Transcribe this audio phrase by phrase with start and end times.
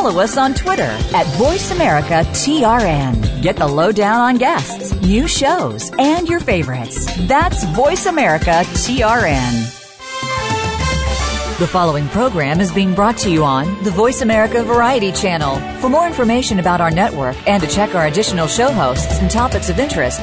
[0.00, 3.42] follow us on Twitter at VoiceAmericaTRN.
[3.42, 7.04] Get the lowdown on guests, new shows, and your favorites.
[7.28, 9.76] That's VoiceAmericaTRN.
[11.58, 15.56] The following program is being brought to you on the Voice America Variety Channel.
[15.80, 19.68] For more information about our network and to check our additional show hosts and topics
[19.68, 20.22] of interest,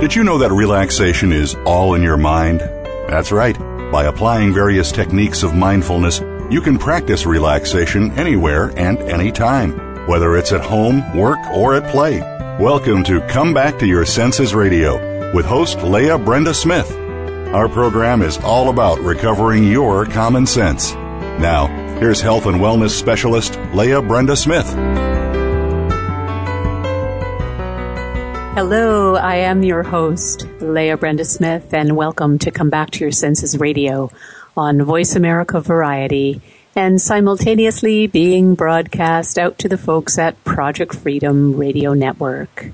[0.00, 2.60] Did you know that relaxation is all in your mind?
[3.08, 3.58] That's right.
[3.90, 6.20] By applying various techniques of mindfulness,
[6.52, 9.72] you can practice relaxation anywhere and anytime,
[10.06, 12.20] whether it's at home, work, or at play.
[12.60, 16.88] Welcome to Come Back to Your Senses Radio with host Leah Brenda Smith.
[17.52, 20.92] Our program is all about recovering your common sense.
[20.92, 21.66] Now,
[21.98, 24.72] here's health and wellness specialist Leah Brenda Smith.
[28.58, 33.12] Hello, I am your host, Leah Brenda Smith, and welcome to Come Back to Your
[33.12, 34.10] Senses Radio
[34.56, 36.40] on Voice America Variety
[36.74, 42.72] and simultaneously being broadcast out to the folks at Project Freedom Radio Network.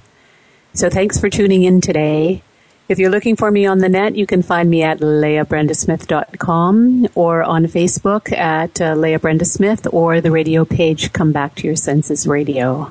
[0.72, 2.42] So thanks for tuning in today.
[2.88, 7.42] If you're looking for me on the net, you can find me at leahbrendasmith.com or
[7.42, 11.76] on Facebook at uh, Leah Brenda Smith or the radio page Come Back to Your
[11.76, 12.90] Senses Radio.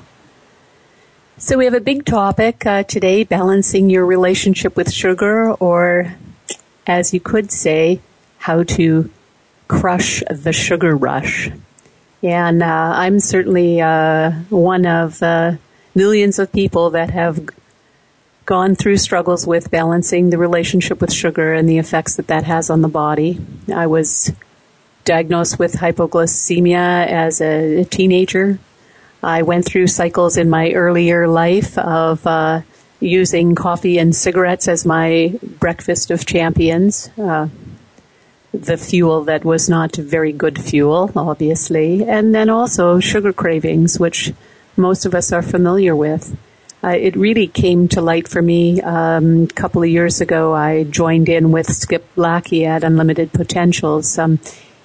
[1.36, 6.14] So we have a big topic uh, today, balancing your relationship with sugar, or
[6.86, 8.00] as you could say,
[8.38, 9.10] how to
[9.66, 11.50] crush the sugar rush.
[12.22, 15.56] And uh, I'm certainly uh, one of uh,
[15.92, 17.48] millions of people that have
[18.46, 22.70] gone through struggles with balancing the relationship with sugar and the effects that that has
[22.70, 23.40] on the body.
[23.74, 24.32] I was
[25.04, 28.60] diagnosed with hypoglycemia as a, a teenager
[29.24, 32.60] I went through cycles in my earlier life of uh,
[33.00, 37.10] using coffee and cigarettes as my breakfast of champions.
[37.18, 37.48] Uh,
[38.52, 44.32] the fuel that was not very good fuel, obviously, and then also sugar cravings, which
[44.76, 46.36] most of us are familiar with.
[46.82, 50.54] Uh, it really came to light for me um, a couple of years ago.
[50.54, 54.18] I joined in with Skip Blackie at Unlimited Potentials.
[54.18, 54.38] Um,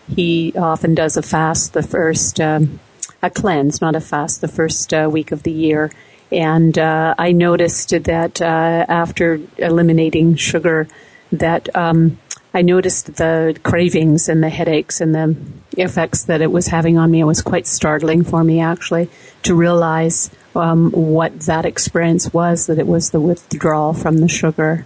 [0.07, 2.79] he often does a fast the first um,
[3.21, 5.91] a cleanse, not a fast, the first uh, week of the year.
[6.31, 10.87] And uh, I noticed that uh, after eliminating sugar,
[11.31, 12.19] that um,
[12.53, 15.35] I noticed the cravings and the headaches and the
[15.77, 17.19] effects that it was having on me.
[17.19, 19.09] It was quite startling for me, actually,
[19.43, 22.67] to realize um, what that experience was.
[22.67, 24.85] That it was the withdrawal from the sugar.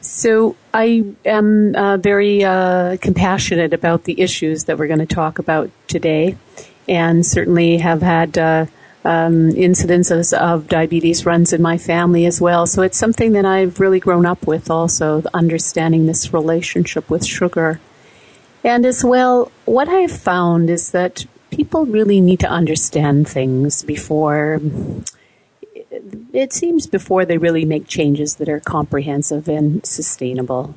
[0.00, 5.40] So I am uh, very uh, compassionate about the issues that we're going to talk
[5.40, 6.36] about today,
[6.88, 8.66] and certainly have had uh,
[9.04, 12.66] um, incidences of diabetes runs in my family as well.
[12.66, 17.80] So it's something that I've really grown up with also, understanding this relationship with sugar.
[18.64, 24.60] And as well, what I've found is that people really need to understand things before,
[26.32, 30.74] it seems before they really make changes that are comprehensive and sustainable.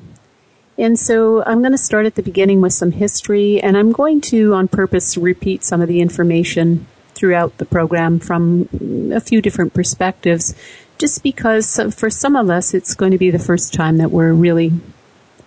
[0.82, 4.20] And so I'm going to start at the beginning with some history, and I'm going
[4.22, 8.68] to, on purpose, repeat some of the information throughout the program from
[9.14, 10.56] a few different perspectives,
[10.98, 14.32] just because for some of us it's going to be the first time that we're
[14.32, 14.72] really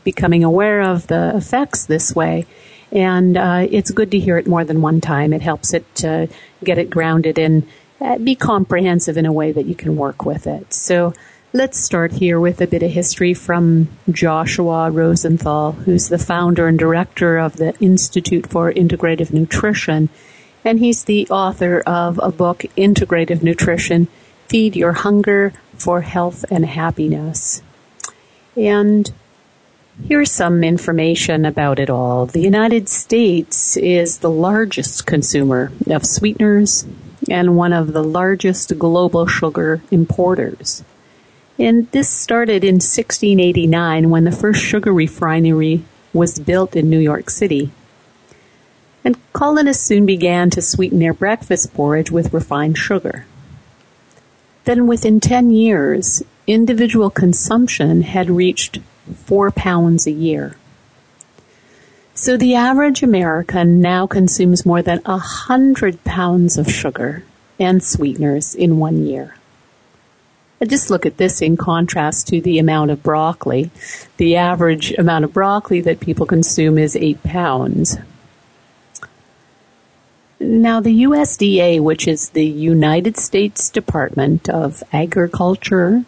[0.06, 2.46] becoming aware of the effects this way.
[2.94, 5.34] And uh, it's good to hear it more than one time.
[5.34, 6.30] It helps it to
[6.64, 7.68] get it grounded and
[8.00, 10.74] uh, be comprehensive in a way that you can work with it.
[10.74, 11.14] So
[11.56, 16.78] Let's start here with a bit of history from Joshua Rosenthal, who's the founder and
[16.78, 20.10] director of the Institute for Integrative Nutrition.
[20.66, 24.10] And he's the author of a book, Integrative Nutrition
[24.50, 27.62] Feed Your Hunger for Health and Happiness.
[28.58, 29.10] And
[30.10, 32.26] Here's some information about it all.
[32.26, 36.86] The United States is the largest consumer of sweeteners
[37.30, 40.84] and one of the largest global sugar importers.
[41.58, 47.30] And this started in 1689 when the first sugar refinery was built in New York
[47.30, 47.72] City.
[49.04, 53.26] And colonists soon began to sweeten their breakfast porridge with refined sugar.
[54.66, 58.80] Then within 10 years, individual consumption had reached
[59.26, 60.58] four pounds a year.
[62.14, 67.24] So the average American now consumes more than a hundred pounds of sugar
[67.60, 69.36] and sweeteners in one year.
[70.64, 73.70] Just look at this in contrast to the amount of broccoli.
[74.18, 77.98] The average amount of broccoli that people consume is eight pounds.
[80.40, 86.04] Now, the USDA, which is the United States Department of Agriculture,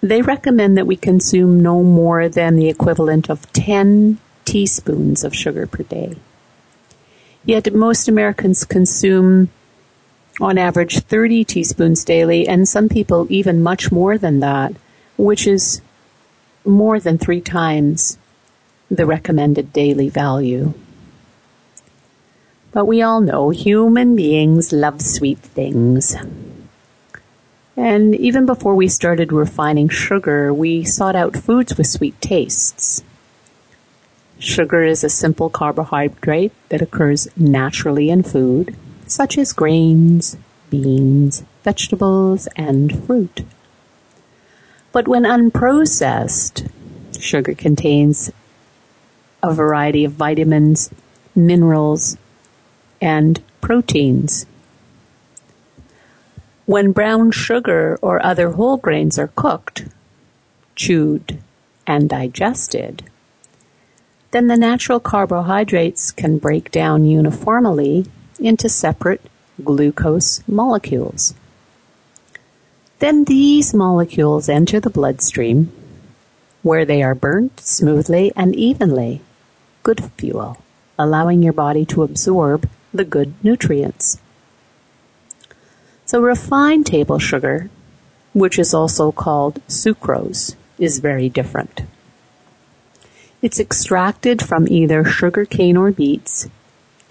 [0.00, 5.66] they recommend that we consume no more than the equivalent of 10 teaspoons of sugar
[5.66, 6.16] per day.
[7.44, 9.50] Yet most Americans consume
[10.40, 14.72] on average 30 teaspoons daily and some people even much more than that,
[15.16, 15.80] which is
[16.64, 18.18] more than three times
[18.90, 20.74] the recommended daily value.
[22.72, 26.16] But we all know human beings love sweet things.
[27.76, 33.02] And even before we started refining sugar, we sought out foods with sweet tastes.
[34.38, 38.76] Sugar is a simple carbohydrate that occurs naturally in food,
[39.12, 40.38] such as grains,
[40.70, 43.42] beans, vegetables, and fruit.
[44.90, 46.70] But when unprocessed,
[47.20, 48.32] sugar contains
[49.42, 50.90] a variety of vitamins,
[51.34, 52.16] minerals,
[53.02, 54.46] and proteins.
[56.64, 59.88] When brown sugar or other whole grains are cooked,
[60.74, 61.38] chewed,
[61.86, 63.02] and digested,
[64.30, 68.06] then the natural carbohydrates can break down uniformly
[68.44, 69.22] into separate
[69.62, 71.34] glucose molecules.
[72.98, 75.72] Then these molecules enter the bloodstream
[76.62, 79.20] where they are burnt smoothly and evenly.
[79.82, 80.58] Good fuel,
[80.98, 84.18] allowing your body to absorb the good nutrients.
[86.04, 87.70] So refined table sugar,
[88.32, 91.82] which is also called sucrose, is very different.
[93.40, 96.48] It's extracted from either sugar cane or beets,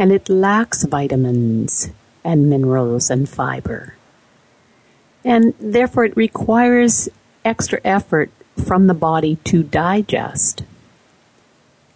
[0.02, 1.92] and it lacks vitamins
[2.24, 3.94] and minerals and fiber.
[5.24, 7.08] And therefore it requires
[7.46, 8.32] extra effort
[8.66, 10.64] from the body to digest.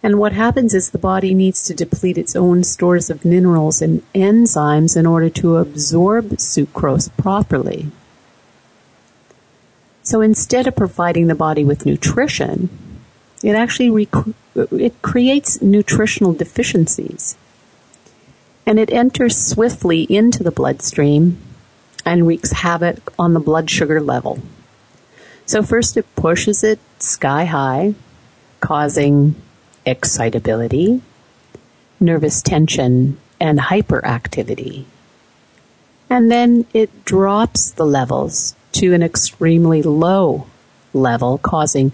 [0.04, 4.04] And what happens is the body needs to deplete its own stores of minerals and
[4.14, 7.90] enzymes in order to absorb sucrose properly.
[10.04, 12.68] So instead of providing the body with nutrition,
[13.42, 17.36] it actually rec- it creates nutritional deficiencies.
[18.66, 21.38] And it enters swiftly into the bloodstream
[22.04, 24.40] and wreaks havoc on the blood sugar level.
[25.46, 27.94] So first it pushes it sky high,
[28.60, 29.36] causing
[29.84, 31.00] excitability,
[32.00, 34.84] nervous tension, and hyperactivity.
[36.10, 40.46] And then it drops the levels to an extremely low
[40.92, 41.92] level, causing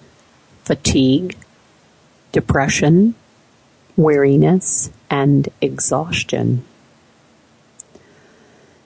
[0.64, 1.36] fatigue,
[2.30, 3.14] depression,
[3.96, 6.64] weariness, and exhaustion.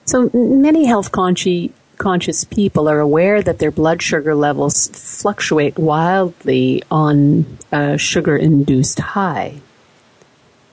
[0.05, 7.57] So many health conscious people are aware that their blood sugar levels fluctuate wildly on
[7.71, 9.61] a sugar induced high.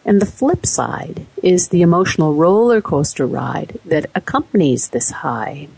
[0.05, 5.69] And the flip side is the emotional roller coaster ride that accompanies this high.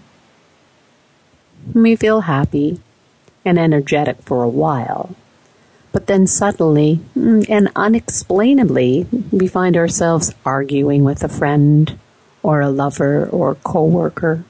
[1.72, 2.80] We feel happy,
[3.44, 5.14] and energetic for a while.
[5.96, 11.99] But then suddenly mm, and unexplainably, we find ourselves arguing with a friend
[12.42, 14.44] or a lover or coworker.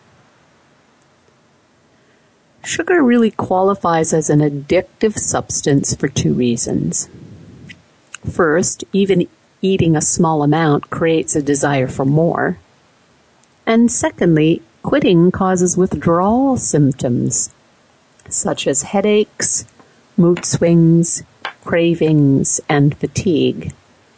[2.65, 7.09] Sugar really qualifies as an addictive substance for two reasons.
[8.29, 9.29] First, even
[9.63, 12.59] eating a small amount creates a desire for more.
[13.65, 17.51] And secondly, quitting causes withdrawal symptoms
[18.29, 19.65] such as headaches,
[20.17, 21.23] mood swings,
[21.67, 23.73] cravings, and fatigue,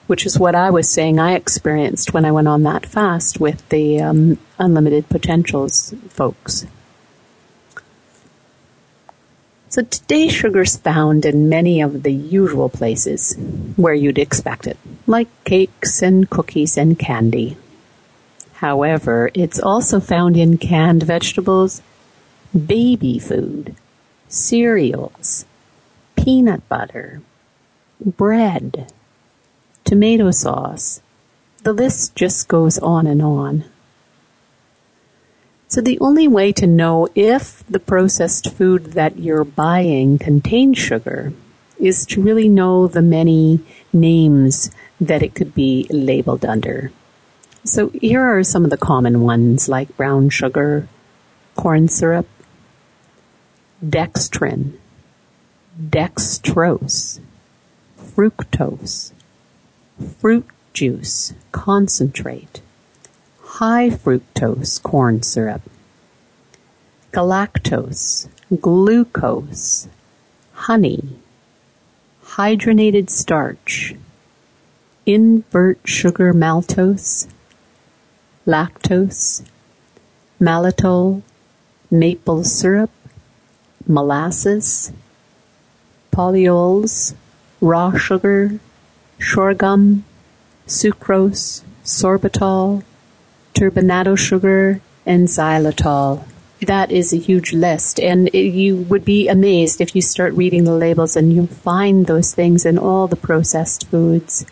[0.07, 3.69] which is what I was saying I experienced when I went on that fast with
[3.71, 6.67] the um, Unlimited Potentials folks.
[9.71, 13.37] So today sugar's found in many of the usual places
[13.77, 17.57] where you'd expect it, like cakes and cookies and candy.
[18.55, 21.83] However, it's also found in canned vegetables,
[22.53, 23.77] baby food,
[24.29, 25.45] cereals,
[26.17, 27.21] peanut butter,
[28.05, 28.93] bread,
[29.85, 31.01] tomato sauce.
[31.63, 33.65] The list just goes on and on.
[35.67, 41.33] So the only way to know if the processed food that you're buying contains sugar
[41.79, 43.61] is to really know the many
[43.93, 46.91] names that it could be labeled under.
[47.65, 50.89] So here are some of the common ones like brown sugar,
[51.55, 52.27] corn syrup,
[53.85, 54.79] dextrin,
[55.79, 57.21] dextrose,
[58.19, 59.13] fructose,
[60.19, 62.61] fruit juice, concentrate,
[63.43, 65.63] high fructose corn syrup,
[67.13, 68.27] galactose,
[68.61, 69.87] glucose,
[70.53, 71.17] honey,
[72.25, 73.95] hydrogenated starch,
[75.07, 77.29] invert sugar maltose,
[78.49, 79.49] lactose,
[80.41, 81.23] maltitol,
[81.89, 82.91] maple syrup,
[83.87, 84.93] molasses,
[86.11, 87.15] polyols,
[87.61, 88.59] raw sugar,
[89.21, 90.05] sorghum,
[90.67, 92.83] sucrose, sorbitol,
[93.55, 96.25] turbinado sugar, and xylitol.
[96.61, 100.73] That is a huge list, and you would be amazed if you start reading the
[100.73, 104.45] labels and you find those things in all the processed foods.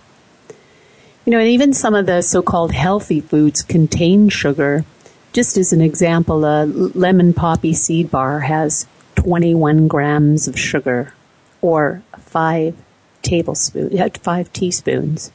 [1.24, 4.84] You know, and even some of the so-called healthy foods contain sugar.
[5.32, 8.86] Just as an example, a lemon poppy seed bar has
[9.16, 11.12] 21 grams of sugar,
[11.60, 12.76] or five
[13.26, 13.92] tablespoons,
[14.22, 15.30] five teaspoons.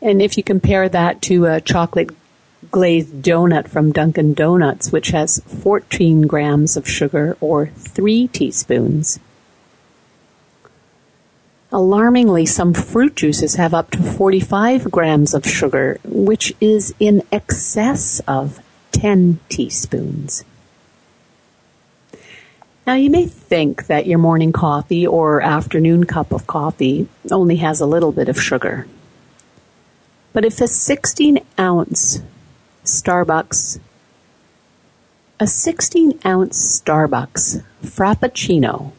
[0.00, 2.10] And if you compare that to a chocolate
[2.70, 9.20] glazed donut from Dunkin' Donuts, which has 14 grams of sugar or three teaspoons.
[11.72, 18.20] Alarmingly, some fruit juices have up to 45 grams of sugar, which is in excess
[18.20, 18.60] of
[18.92, 20.44] 10 teaspoons.
[22.86, 27.80] Now you may think that your morning coffee or afternoon cup of coffee only has
[27.80, 28.86] a little bit of sugar.
[30.32, 32.22] But if a 16 ounce
[32.84, 33.80] Starbucks,
[35.40, 38.92] a 16 ounce Starbucks Frappuccino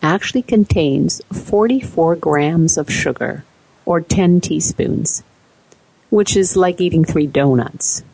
[0.00, 3.44] actually contains 44 grams of sugar
[3.84, 5.22] or 10 teaspoons,
[6.08, 8.04] which is like eating three donuts.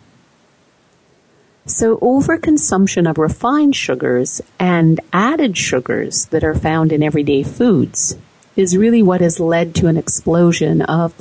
[1.67, 8.17] So overconsumption of refined sugars and added sugars that are found in everyday foods
[8.57, 11.14] is really what has led to an explosion of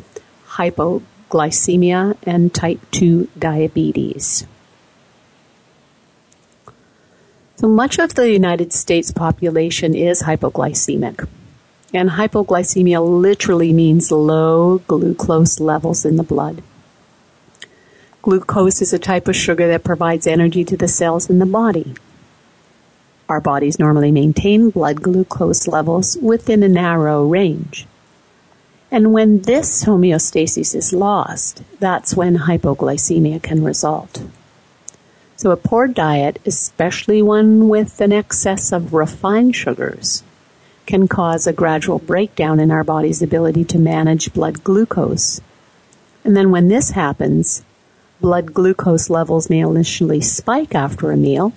[0.48, 4.46] hypoglycemia and type 2 diabetes.
[7.58, 11.28] So much of the United States population is hypoglycemic.
[11.94, 16.64] And hypoglycemia literally means low glucose levels in the blood.
[18.30, 21.96] Glucose is a type of sugar that provides energy to the cells in the body.
[23.28, 27.88] Our bodies normally maintain blood glucose levels within a narrow range.
[28.92, 34.22] And when this homeostasis is lost, that's when hypoglycemia can result.
[35.36, 40.22] So a poor diet, especially one with an excess of refined sugars,
[40.86, 45.42] can cause a gradual breakdown in our body's ability to manage blood glucose.
[46.24, 47.64] And then when this happens,
[48.22, 51.54] blood glucose levels may initially spike after a meal,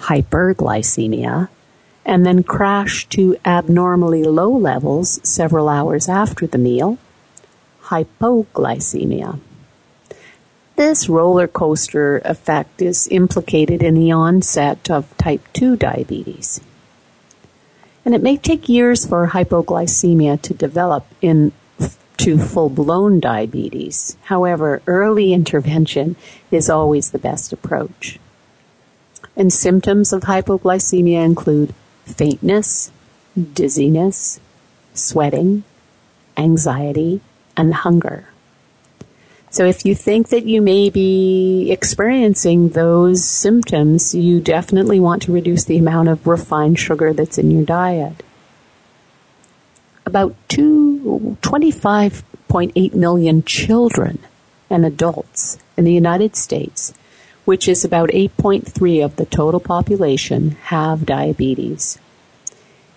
[0.00, 1.48] hyperglycemia,
[2.04, 6.98] and then crash to abnormally low levels several hours after the meal,
[7.84, 9.38] hypoglycemia.
[10.76, 16.60] This roller coaster effect is implicated in the onset of type 2 diabetes.
[18.04, 21.52] And it may take years for hypoglycemia to develop in
[22.18, 24.16] to full blown diabetes.
[24.24, 26.16] However, early intervention
[26.50, 28.18] is always the best approach.
[29.36, 32.90] And symptoms of hypoglycemia include faintness,
[33.54, 34.40] dizziness,
[34.94, 35.62] sweating,
[36.36, 37.20] anxiety,
[37.56, 38.28] and hunger.
[39.50, 45.32] So if you think that you may be experiencing those symptoms, you definitely want to
[45.32, 48.22] reduce the amount of refined sugar that's in your diet
[50.08, 54.18] about two, 25.8 million children
[54.68, 56.92] and adults in the United States,
[57.44, 61.98] which is about 8.3 of the total population, have diabetes.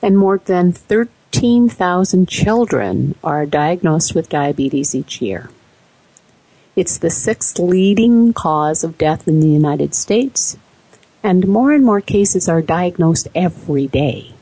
[0.01, 5.49] And more than 13,000 children are diagnosed with diabetes each year.
[6.75, 10.57] It's the sixth leading cause of death in the United States,
[11.21, 14.33] and more and more cases are diagnosed every day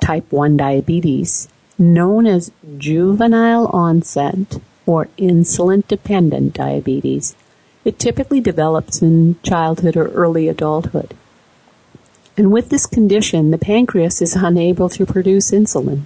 [0.00, 7.34] type 1 diabetes, known as juvenile onset or insulin dependent diabetes.
[7.84, 11.14] It typically develops in childhood or early adulthood.
[12.36, 16.02] And with this condition, the pancreas is unable to produce insulin.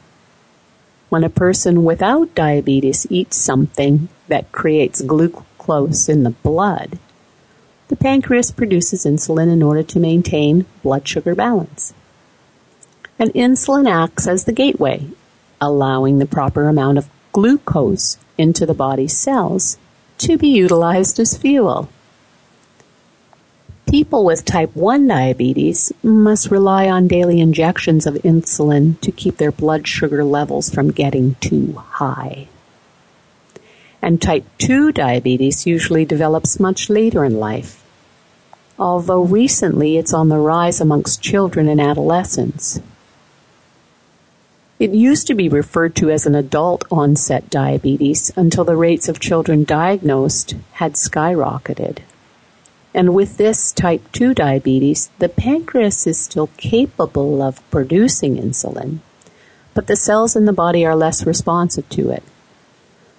[1.09, 6.99] When a person without diabetes eats something that creates glucose in the blood,
[7.89, 11.95] the pancreas produces insulin in order to maintain blood sugar balance
[13.18, 15.06] and insulin acts as the gateway,
[15.61, 19.78] allowing the proper amount of glucose into the body's cells
[20.18, 21.88] to be utilized as fuel.
[23.87, 29.52] People with type 1 diabetes must rely on daily injections of insulin to keep their
[29.52, 32.49] blood sugar levels from getting too high.
[34.02, 37.85] And type 2 diabetes usually develops much later in life,
[38.78, 42.80] although recently it's on the rise amongst children and adolescents.
[44.81, 49.21] It used to be referred to as an adult onset diabetes until the rates of
[49.21, 51.99] children diagnosed had skyrocketed.
[52.93, 58.99] And with this type 2 diabetes, the pancreas is still capable of producing insulin,
[59.75, 62.25] but the cells in the body are less responsive to it.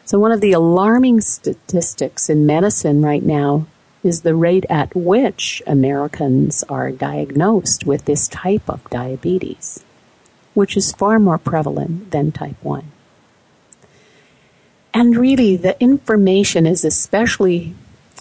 [0.03, 3.65] So one of the alarming statistics in medicine right now
[4.03, 9.84] is the rate at which Americans are diagnosed with this type of diabetes,
[10.55, 12.91] which is far more prevalent than type 1.
[14.93, 17.75] And really, the information is especially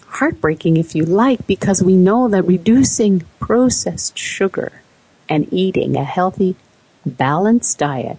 [0.07, 4.83] heartbreaking if you like because we know that reducing processed sugar
[5.29, 6.57] and eating a healthy,
[7.07, 8.19] balanced diet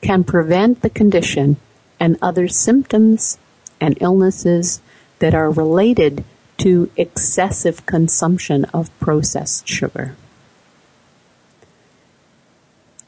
[0.00, 1.56] can prevent the condition
[1.98, 3.38] and other symptoms
[3.80, 4.80] and illnesses
[5.18, 6.24] that are related
[6.58, 10.16] to excessive consumption of processed sugar.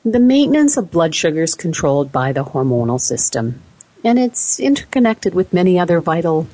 [0.04, 3.60] The maintenance of blood sugar is controlled by the hormonal system,
[4.02, 6.46] and it's interconnected with many other vital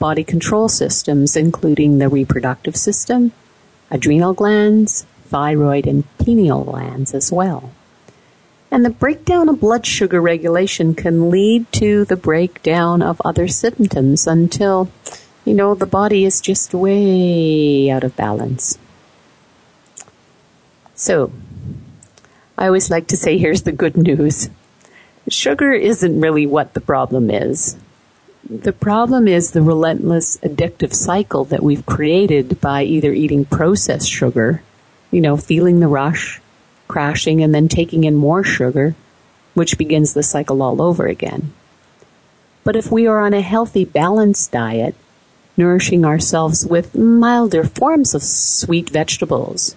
[0.00, 3.30] body control systems, including the reproductive system,
[3.92, 7.70] adrenal glands, thyroid, and pineal glands as well.
[8.72, 14.26] And the breakdown of blood sugar regulation can lead to the breakdown of other symptoms
[14.26, 14.90] until,
[15.44, 18.78] you know, the body is just way out of balance.
[20.96, 21.30] So,
[22.60, 24.50] I always like to say here's the good news.
[25.30, 27.78] Sugar isn't really what the problem is.
[28.48, 34.62] The problem is the relentless addictive cycle that we've created by either eating processed sugar,
[35.10, 36.38] you know, feeling the rush,
[36.86, 38.94] crashing, and then taking in more sugar,
[39.54, 41.54] which begins the cycle all over again.
[42.62, 44.94] But if we are on a healthy, balanced diet,
[45.56, 49.74] nourishing ourselves with milder forms of sweet vegetables,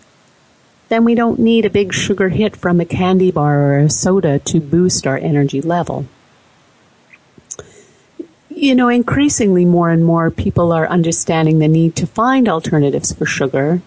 [0.93, 4.39] then we don't need a big sugar hit from a candy bar or a soda
[4.39, 6.05] to boost our energy level
[8.63, 13.25] you know, increasingly more and more people are understanding the need to find alternatives for
[13.25, 13.81] sugar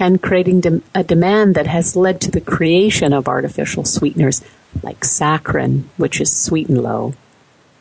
[0.00, 4.42] and creating de- a demand that has led to the creation of artificial sweeteners
[4.82, 7.14] like saccharin, which is Sweet'N Low,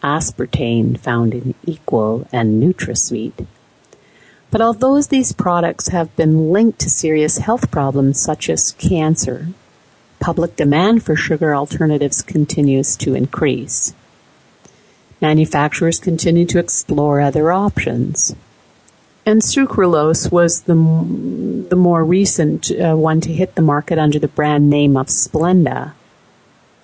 [0.04, 3.48] aspartame found in Equal and NutraSweet.
[4.54, 9.48] But although these products have been linked to serious health problems such as cancer,
[10.22, 13.94] public demand for sugar alternatives continues to increase
[15.24, 18.36] manufacturers continue to explore other options.
[19.26, 20.76] And sucralose was the,
[21.70, 25.94] the more recent uh, one to hit the market under the brand name of Splenda.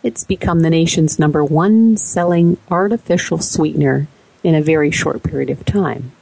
[0.03, 4.08] It's become the nation's number one selling artificial sweetener
[4.41, 6.13] in a very short period of time.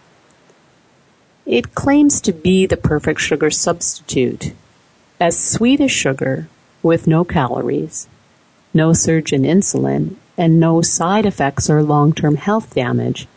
[1.48, 4.52] It claims to be the perfect sugar substitute,
[5.18, 6.50] as sweet as sugar
[6.84, 8.10] with no calories,
[8.74, 13.30] no surge in insulin, and no side effects or long-term health damage.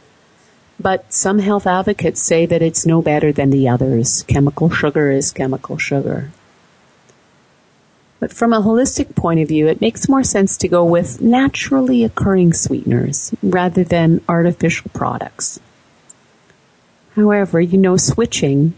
[0.80, 4.24] But some health advocates say that it's no better than the others.
[4.24, 6.32] Chemical sugar is chemical sugar.
[8.18, 12.02] But from a holistic point of view, it makes more sense to go with naturally
[12.02, 15.60] occurring sweeteners rather than artificial products.
[17.16, 18.74] However, you know, switching,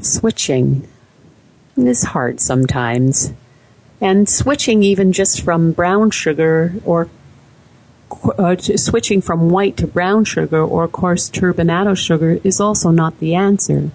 [0.00, 0.88] switching
[1.76, 3.32] is hard sometimes.
[4.00, 7.08] And switching even just from brown sugar or
[8.38, 13.34] uh, switching from white to brown sugar or coarse turbinado sugar is also not the
[13.34, 13.90] answer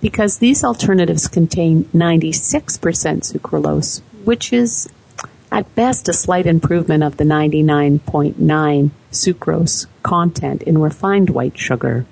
[0.00, 4.88] because these alternatives contain 96% sucralose, which is
[5.50, 12.04] at best a slight improvement of the 99.9 sucrose content in refined white sugar.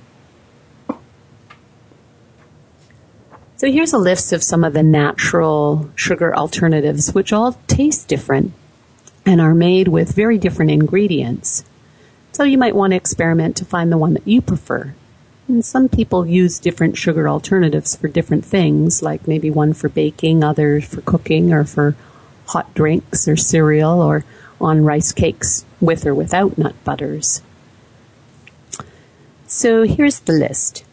[3.59, 8.53] So here's a list of some of the natural sugar alternatives, which all taste different
[9.25, 11.65] and are made with very different ingredients.
[12.33, 14.95] So you might want to experiment to find the one that you prefer.
[15.49, 20.45] And some people use different sugar alternatives for different things, like maybe one for baking,
[20.45, 21.97] others for cooking, or for
[22.47, 24.25] hot drinks or cereal, or
[24.61, 27.43] on rice cakes with or without nut butters.
[29.47, 30.85] So here's the list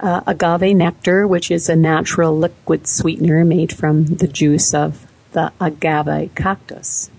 [0.00, 5.52] uh, agave nectar, which is a natural liquid sweetener made from the juice of the
[5.60, 7.10] agave cactus.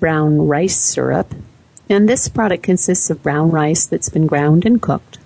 [0.00, 1.34] Brown rice syrup,
[1.88, 5.18] and this product consists of brown rice that's been ground and cooked,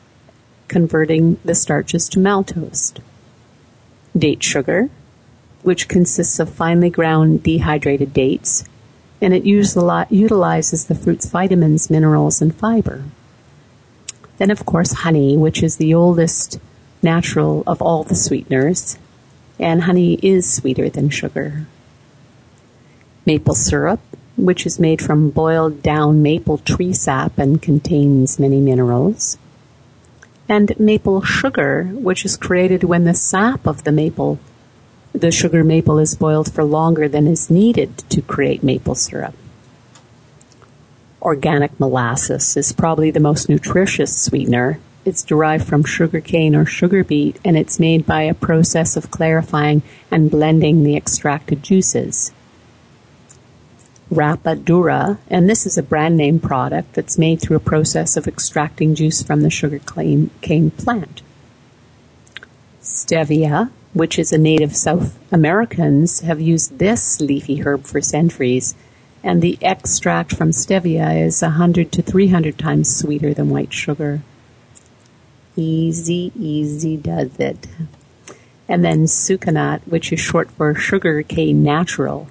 [0.69, 2.93] converting the starches to maltose.
[4.17, 4.91] Date sugar,
[5.67, 8.65] which consists of finely ground dehydrated dates,
[9.21, 13.03] and it utilizes the fruit's vitamins, minerals, and fiber.
[14.39, 16.61] Then, of course, honey, which is the oldest
[17.03, 18.97] natural of all the sweeteners,
[19.59, 21.67] and honey is sweeter than sugar.
[23.25, 24.01] Maple syrup,
[24.37, 29.37] which is made from boiled down maple tree sap and contains many minerals.
[30.49, 34.39] And maple sugar, which is created when the sap of the maple,
[35.21, 39.35] the sugar maple is boiled for longer than is needed to create maple syrup.
[41.23, 44.79] Organic molasses is probably the most nutritious sweetener.
[45.05, 49.11] It's derived from sugar cane or sugar beet and it's made by a process of
[49.11, 52.33] clarifying and blending the extracted juices.
[54.13, 58.95] Rapadura, and this is a brand name product that's made through a process of extracting
[58.95, 61.23] juice from the sugar cane plant.
[62.81, 68.75] Stevia, which is a native South Americans have used this leafy herb for centuries,
[69.25, 74.21] and the extract from stevia is 100 to 300 times sweeter than white sugar.
[75.57, 77.67] Easy, easy does it.
[78.69, 82.29] And then sucanat, which is short for sugar cane natural,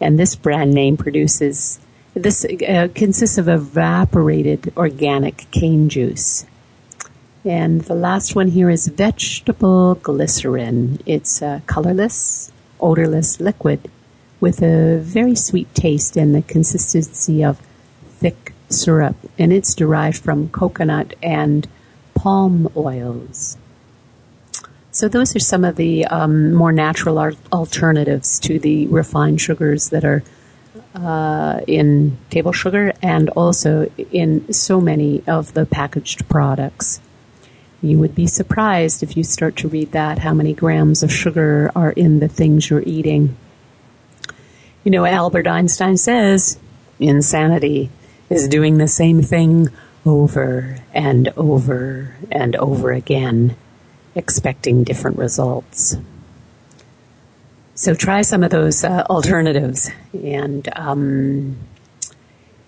[0.00, 1.78] and this brand name produces
[2.14, 6.44] this uh, consists of evaporated organic cane juice.
[7.44, 11.00] And the last one here is vegetable glycerin.
[11.06, 13.90] It's a colorless, odorless liquid
[14.40, 17.60] with a very sweet taste and the consistency of
[18.08, 19.16] thick syrup.
[19.38, 21.66] And it's derived from coconut and
[22.14, 23.56] palm oils.
[24.90, 27.18] So those are some of the um, more natural
[27.52, 30.24] alternatives to the refined sugars that are
[30.94, 37.00] uh, in table sugar and also in so many of the packaged products.
[37.80, 41.70] You would be surprised if you start to read that how many grams of sugar
[41.76, 43.36] are in the things you're eating.
[44.84, 46.58] You know, Albert Einstein says
[46.98, 47.90] insanity
[48.30, 49.68] is doing the same thing
[50.04, 53.56] over and over and over again
[54.14, 55.96] expecting different results.
[57.74, 59.90] So try some of those uh, alternatives.
[60.12, 61.58] And um,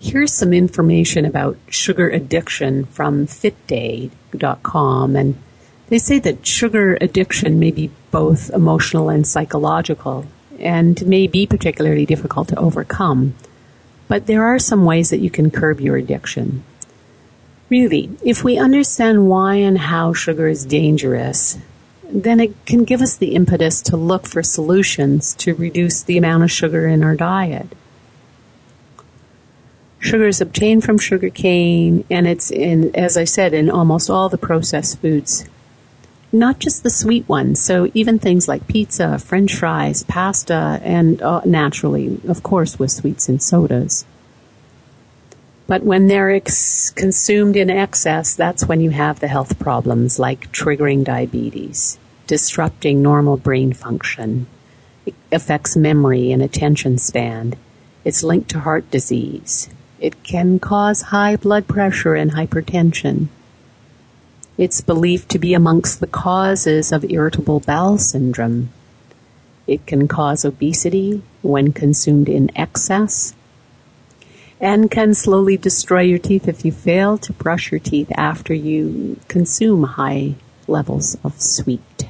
[0.01, 5.15] here's some information about sugar addiction from fitday.com.
[5.15, 5.35] And
[5.89, 10.25] they say that sugar addiction may be both emotional and psychological
[10.59, 13.35] and may be particularly difficult to overcome.
[14.07, 16.63] But there are some ways that you can curb your addiction.
[17.69, 21.57] Really, if we understand why and how sugar is dangerous,
[22.03, 26.43] then it can give us the impetus to look for solutions to reduce the amount
[26.43, 27.67] of sugar in our diet.
[30.01, 34.29] Sugar is obtained from sugar cane, and it's in, as I said, in almost all
[34.29, 35.47] the processed foods.
[36.31, 41.41] Not just the sweet ones, so even things like pizza, french fries, pasta, and uh,
[41.45, 44.03] naturally, of course, with sweets and sodas.
[45.67, 50.51] But when they're ex- consumed in excess, that's when you have the health problems like
[50.51, 54.47] triggering diabetes, disrupting normal brain function.
[55.05, 57.53] It affects memory and attention span.
[58.03, 59.69] It's linked to heart disease.
[60.01, 63.27] It can cause high blood pressure and hypertension.
[64.57, 68.71] It's believed to be amongst the causes of irritable bowel syndrome.
[69.67, 73.35] It can cause obesity when consumed in excess
[74.59, 79.19] and can slowly destroy your teeth if you fail to brush your teeth after you
[79.27, 80.33] consume high
[80.67, 82.07] levels of sweet.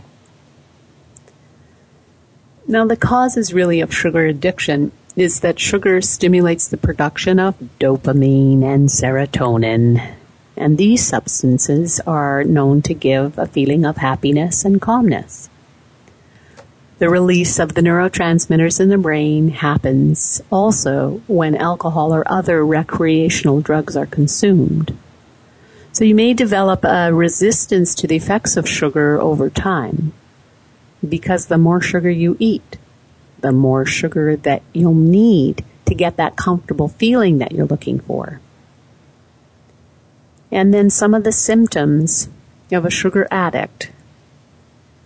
[2.66, 8.64] Now, the causes really of sugar addiction is that sugar stimulates the production of dopamine
[8.64, 10.16] and serotonin.
[10.56, 15.50] And these substances are known to give a feeling of happiness and calmness.
[17.00, 23.60] The release of the neurotransmitters in the brain happens also when alcohol or other recreational
[23.60, 24.96] drugs are consumed.
[25.94, 30.14] So you may develop a resistance to the effects of sugar over time
[31.08, 32.78] because the more sugar you eat,
[33.42, 38.40] the more sugar that you'll need to get that comfortable feeling that you're looking for.
[40.52, 42.30] And then some of the symptoms
[42.72, 43.92] of a sugar addict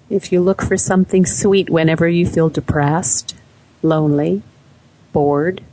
[0.10, 3.36] if you look for something sweet whenever you feel depressed,
[3.82, 4.44] lonely,
[5.14, 5.64] bored,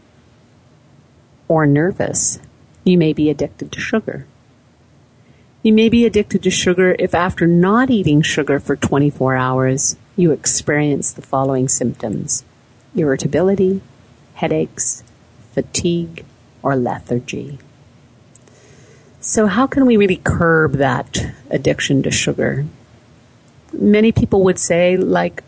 [1.49, 2.39] or nervous,
[2.83, 4.27] you may be addicted to sugar.
[5.63, 10.33] You may be addicted to sugar if after not eating sugar for 24 hours, you
[10.33, 12.45] experience the following symptoms.
[12.95, 13.81] Irritability,
[14.35, 15.03] headaches,
[15.53, 16.25] fatigue,
[16.63, 17.59] or lethargy.
[19.21, 22.67] So how can we really curb that addiction to sugar?
[23.73, 25.43] Many people would say, like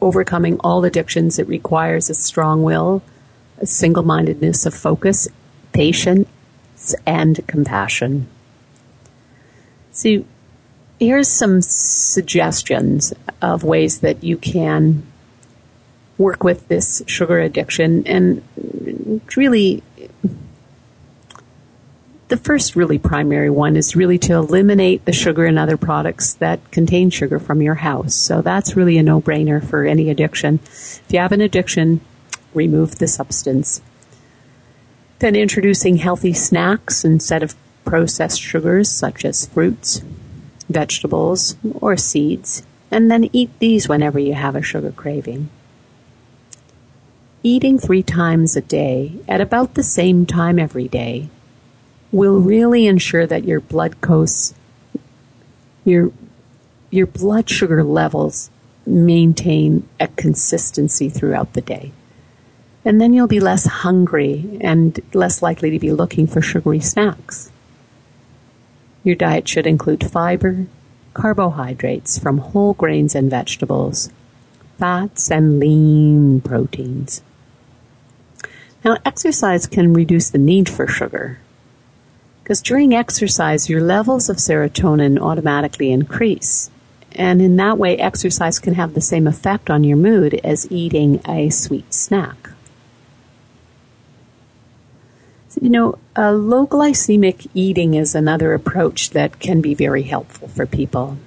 [0.00, 3.02] overcoming all addictions, it requires a strong will,
[3.58, 5.28] a single-mindedness of focus,
[5.72, 6.26] patience,
[7.06, 8.26] and compassion.
[9.92, 10.24] See,
[10.98, 15.02] here's some suggestions of ways that you can
[16.20, 18.42] work with this sugar addiction and
[19.36, 19.82] really
[22.28, 26.70] the first really primary one is really to eliminate the sugar and other products that
[26.70, 28.14] contain sugar from your house.
[28.14, 30.60] So that's really a no-brainer for any addiction.
[30.62, 32.00] If you have an addiction,
[32.54, 33.80] remove the substance.
[35.18, 40.02] Then introducing healthy snacks instead of processed sugars such as fruits,
[40.68, 42.62] vegetables, or seeds.
[42.92, 45.48] And then eat these whenever you have a sugar craving.
[47.42, 51.30] Eating three times a day at about the same time every day
[52.12, 54.52] will really ensure that your blood costs,
[55.82, 56.12] your,
[56.90, 58.50] your blood sugar levels
[58.84, 61.92] maintain a consistency throughout the day.
[62.84, 67.50] And then you'll be less hungry and less likely to be looking for sugary snacks.
[69.02, 70.66] Your diet should include fiber,
[71.14, 74.10] carbohydrates from whole grains and vegetables,
[74.78, 77.22] fats and lean proteins.
[78.84, 81.38] Now exercise can reduce the need for sugar
[82.50, 86.68] because during exercise, your levels of serotonin automatically increase.
[87.12, 91.20] And in that way, exercise can have the same effect on your mood as eating
[91.28, 92.50] a sweet snack.
[95.50, 100.48] So, you know, a low glycemic eating is another approach that can be very helpful
[100.48, 101.18] for people.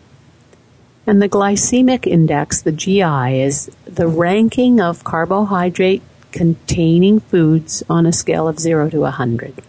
[1.08, 6.02] And the glycemic index, the GI, is the ranking of carbohydrate
[6.34, 9.62] containing foods on a scale of 0 to 100.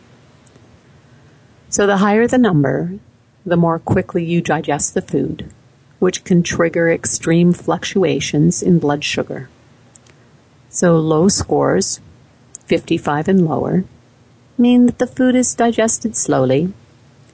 [1.68, 2.98] So the higher the number,
[3.46, 5.52] the more quickly you digest the food,
[5.98, 9.48] which can trigger extreme fluctuations in blood sugar.
[10.70, 12.00] So low scores,
[12.64, 13.84] 55 and lower,
[14.56, 16.72] mean that the food is digested slowly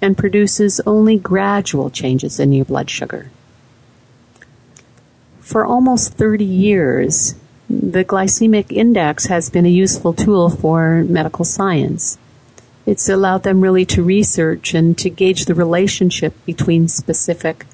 [0.03, 3.31] and produces only gradual changes in your blood sugar.
[5.38, 7.35] For almost 30 years,
[7.70, 12.18] the glycemic index has been a useful tool for medical science
[12.90, 17.66] it's allowed them really to research and to gauge the relationship between specific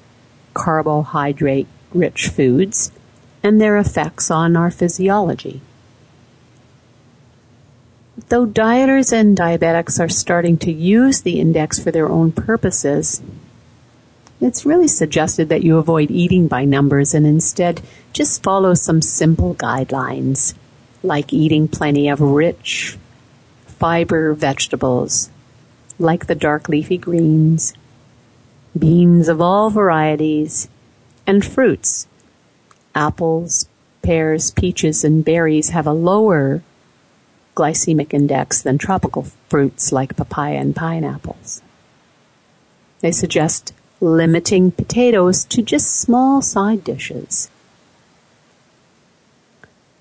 [0.53, 2.91] carbohydrate rich foods
[3.41, 5.61] and their effects on our physiology.
[8.29, 13.21] Though dieters and diabetics are starting to use the index for their own purposes,
[14.39, 17.81] it's really suggested that you avoid eating by numbers and instead
[18.13, 20.53] just follow some simple guidelines,
[21.03, 22.97] like eating plenty of rich,
[23.65, 25.29] fiber vegetables
[25.99, 27.73] like the dark leafy greens,
[28.77, 30.69] beans of all varieties,
[31.25, 32.07] and fruits.
[32.93, 33.67] Apples,
[34.01, 36.61] pears, peaches, and berries have a lower
[37.55, 41.61] glycemic index than tropical fruits like papaya and pineapples.
[42.99, 47.49] They suggest limiting potatoes to just small side dishes.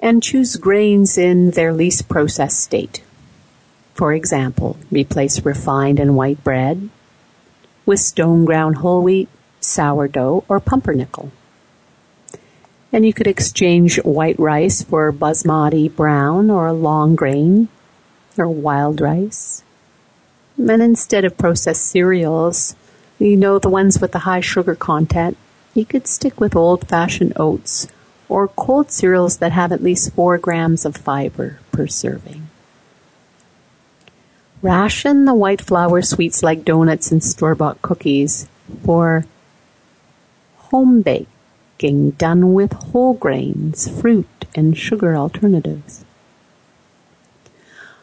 [0.00, 3.02] And choose grains in their least processed state.
[3.94, 6.90] For example, replace refined and white bread
[7.86, 9.28] with stone ground whole wheat,
[9.60, 11.32] sourdough, or pumpernickel.
[12.92, 17.68] And you could exchange white rice for basmati brown or long grain
[18.36, 19.62] or wild rice.
[20.58, 22.74] And instead of processed cereals,
[23.18, 25.36] you know, the ones with the high sugar content,
[25.74, 27.88] you could stick with old fashioned oats
[28.28, 32.48] or cold cereals that have at least four grams of fiber per serving.
[34.62, 38.48] Ration the white flour sweets like donuts and store-bought cookies
[38.84, 39.24] for
[40.56, 46.04] home baking done with whole grains, fruit, and sugar alternatives.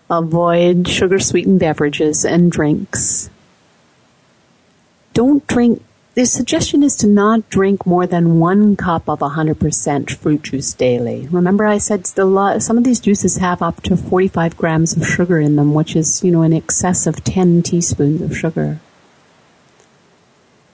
[0.10, 3.30] Avoid sugar sweetened beverages and drinks.
[5.14, 5.82] Don't drink
[6.16, 11.28] the suggestion is to not drink more than one cup of 100% fruit juice daily.
[11.32, 15.40] Remember I said lot, some of these juices have up to 45 grams of sugar
[15.40, 18.80] in them, which is, you know, in excess of 10 teaspoons of sugar.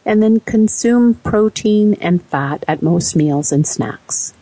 [0.06, 4.34] And then consume protein and fat at most meals and snacks.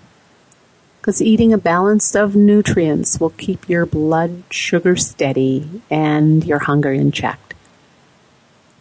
[0.99, 6.91] Because eating a balance of nutrients will keep your blood sugar steady and your hunger
[6.91, 7.46] in check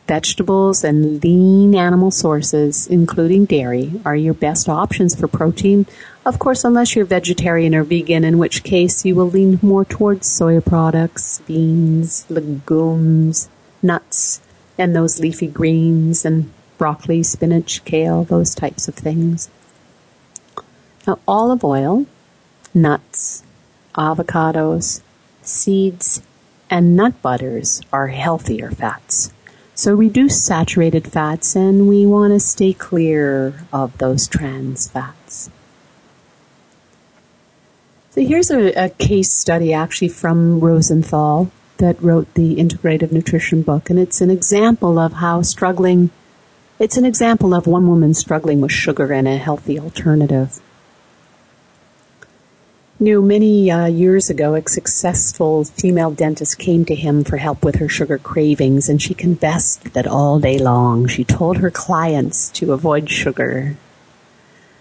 [0.06, 5.86] vegetables and lean animal sources, including dairy, are your best options for protein.
[6.24, 10.28] Of course, unless you're vegetarian or vegan, in which case you will lean more towards
[10.28, 13.48] soya products, beans, legumes,
[13.82, 14.40] nuts,
[14.78, 19.50] and those leafy greens and broccoli, spinach, kale, those types of things.
[21.06, 22.06] Now, olive oil,
[22.74, 23.42] nuts,
[23.94, 25.00] avocados,
[25.42, 26.22] seeds,
[26.68, 29.32] and nut butters are healthier fats.
[29.76, 35.50] So reduce saturated fats and we want to stay clear of those trans fats.
[38.12, 43.90] So here's a, a, case study actually from Rosenthal that wrote the Integrative Nutrition book
[43.90, 46.08] and it's an example of how struggling,
[46.78, 50.58] it's an example of one woman struggling with sugar and a healthy alternative
[52.98, 57.76] knew many uh, years ago a successful female dentist came to him for help with
[57.76, 62.72] her sugar cravings, and she confessed that all day long she told her clients to
[62.72, 63.76] avoid sugar.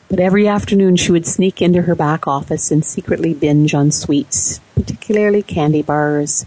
[0.08, 4.62] But every afternoon she would sneak into her back office and secretly binge on sweets,
[4.76, 6.46] particularly candy bars.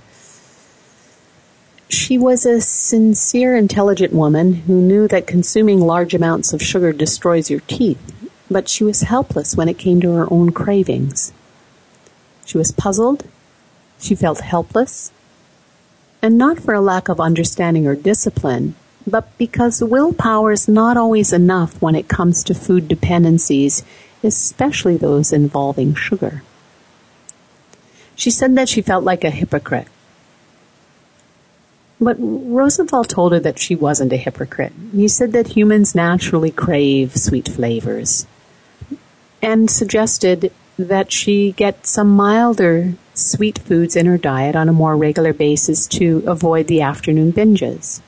[1.90, 7.50] She was a sincere, intelligent woman who knew that consuming large amounts of sugar destroys
[7.50, 8.00] your teeth,
[8.50, 11.32] but she was helpless when it came to her own cravings.
[12.48, 13.24] She was puzzled.
[14.00, 15.12] She felt helpless.
[16.22, 18.74] And not for a lack of understanding or discipline,
[19.06, 23.84] but because willpower is not always enough when it comes to food dependencies,
[24.24, 26.42] especially those involving sugar.
[28.16, 29.88] She said that she felt like a hypocrite.
[32.00, 34.72] But Rosenthal told her that she wasn't a hypocrite.
[34.92, 38.26] He said that humans naturally crave sweet flavors
[39.42, 44.96] and suggested that she get some milder sweet foods in her diet on a more
[44.96, 48.00] regular basis to avoid the afternoon binges.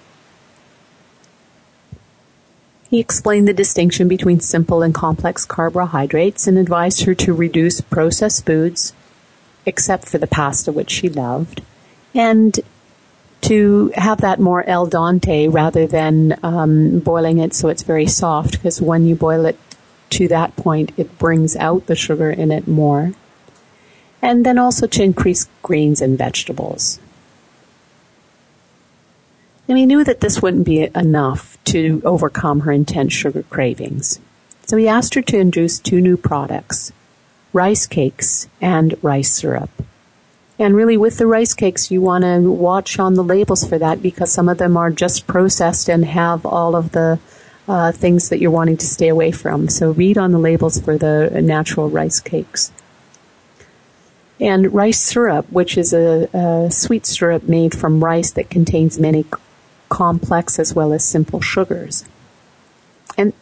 [2.88, 8.46] He explained the distinction between simple and complex carbohydrates and advised her to reduce processed
[8.46, 8.92] foods,
[9.64, 11.62] except for the pasta which she loved,
[12.14, 12.58] and
[13.42, 18.52] to have that more al dente rather than um, boiling it so it's very soft
[18.52, 19.58] because when you boil it
[20.10, 23.12] to that point, it brings out the sugar in it more.
[24.22, 27.00] And then also to increase greens and vegetables.
[29.68, 34.20] And he knew that this wouldn't be enough to overcome her intense sugar cravings.
[34.66, 36.92] So he asked her to introduce two new products,
[37.52, 39.70] rice cakes and rice syrup.
[40.58, 44.02] And really with the rice cakes, you want to watch on the labels for that
[44.02, 47.18] because some of them are just processed and have all of the
[47.70, 49.68] uh, things that you're wanting to stay away from.
[49.68, 52.72] So read on the labels for the natural rice cakes.
[54.40, 59.24] And rice syrup, which is a, a sweet syrup made from rice that contains many
[59.88, 62.04] complex as well as simple sugars.
[63.16, 63.34] And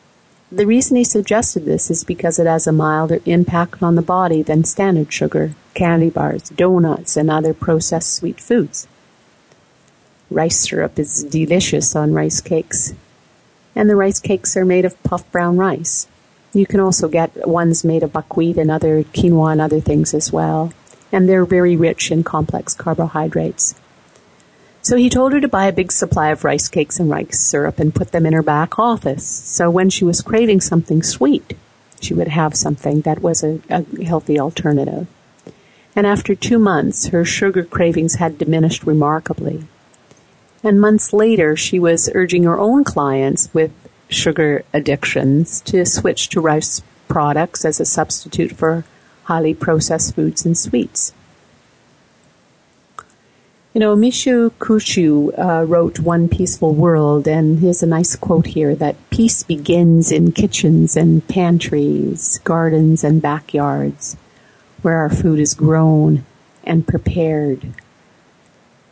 [0.53, 4.43] the reason he suggested this is because it has a milder impact on the body
[4.43, 8.87] than standard sugar, candy bars, donuts, and other processed sweet foods.
[10.31, 12.93] Rice syrup is delicious on rice cakes
[13.79, 16.09] and the rice cakes are made of puffed brown rice.
[16.53, 20.33] You can also get ones made of buckwheat and other quinoa and other things as
[20.33, 20.73] well.
[21.13, 23.77] And they're very rich in complex carbohydrates.
[24.83, 27.79] So he told her to buy a big supply of rice cakes and rice syrup
[27.79, 29.25] and put them in her back office.
[29.25, 31.55] So when she was craving something sweet,
[32.01, 35.07] she would have something that was a, a healthy alternative.
[35.95, 39.69] And after two months, her sugar cravings had diminished remarkably.
[40.63, 43.71] And months later, she was urging her own clients with
[44.09, 48.85] sugar addictions to switch to rice products as a substitute for
[49.25, 51.13] highly processed foods and sweets.
[53.75, 58.75] You know, Michio Kushi uh, wrote One Peaceful World, and here's a nice quote here
[58.75, 64.17] that peace begins in kitchens and pantries, gardens and backyards,
[64.83, 66.25] where our food is grown
[66.65, 67.75] and prepared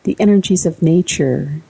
[0.07, 1.61] the energies of nature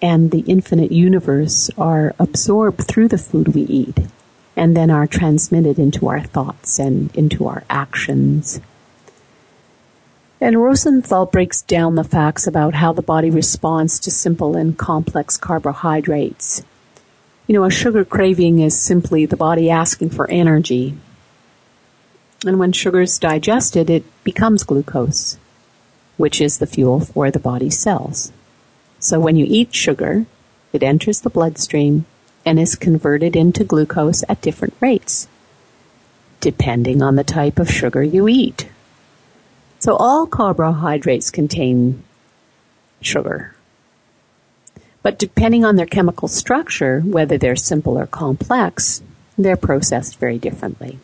[0.00, 3.98] and the infinite universe are absorbed through the food we eat
[4.56, 8.58] and then are transmitted into our thoughts and into our actions.
[10.40, 15.36] And Rosenthal breaks down the facts about how the body responds to simple and complex
[15.36, 16.62] carbohydrates.
[17.46, 20.94] You know, a sugar craving is simply the body asking for energy.
[22.46, 25.36] And when sugar is digested, it becomes glucose
[26.18, 28.30] which is the fuel for the body's cells.
[28.98, 30.26] So when you eat sugar,
[30.74, 32.04] it enters the bloodstream
[32.44, 35.28] and is converted into glucose at different rates,
[36.40, 38.68] depending on the type of sugar you eat.
[39.78, 42.02] So all carbohydrates contain
[43.00, 43.54] sugar.
[45.02, 49.02] But depending on their chemical structure, whether they're simple or complex,
[49.38, 50.98] they're processed very differently.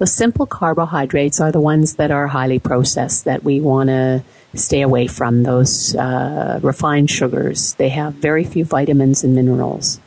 [0.00, 4.24] The simple carbohydrates are the ones that are highly processed that we want to
[4.54, 5.42] stay away from.
[5.42, 7.74] Those uh, refined sugars.
[7.74, 10.00] They have very few vitamins and minerals.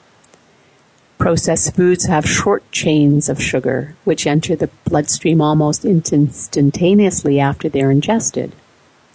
[1.20, 7.92] Processed foods have short chains of sugar, which enter the bloodstream almost instantaneously after they're
[7.92, 8.52] ingested.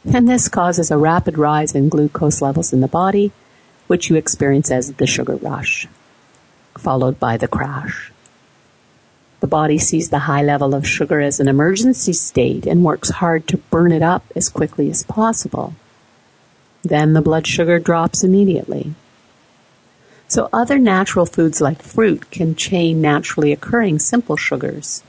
[0.04, 3.32] And this causes a rapid rise in glucose levels in the body,
[3.88, 5.88] which you experience as the sugar rush,
[6.76, 8.12] followed by the crash.
[9.48, 13.48] The body sees the high level of sugar as an emergency state and works hard
[13.48, 15.72] to burn it up as quickly as possible.
[16.82, 18.92] Then the blood sugar drops immediately.
[20.26, 25.02] So other natural foods like fruit can chain naturally occurring simple sugars.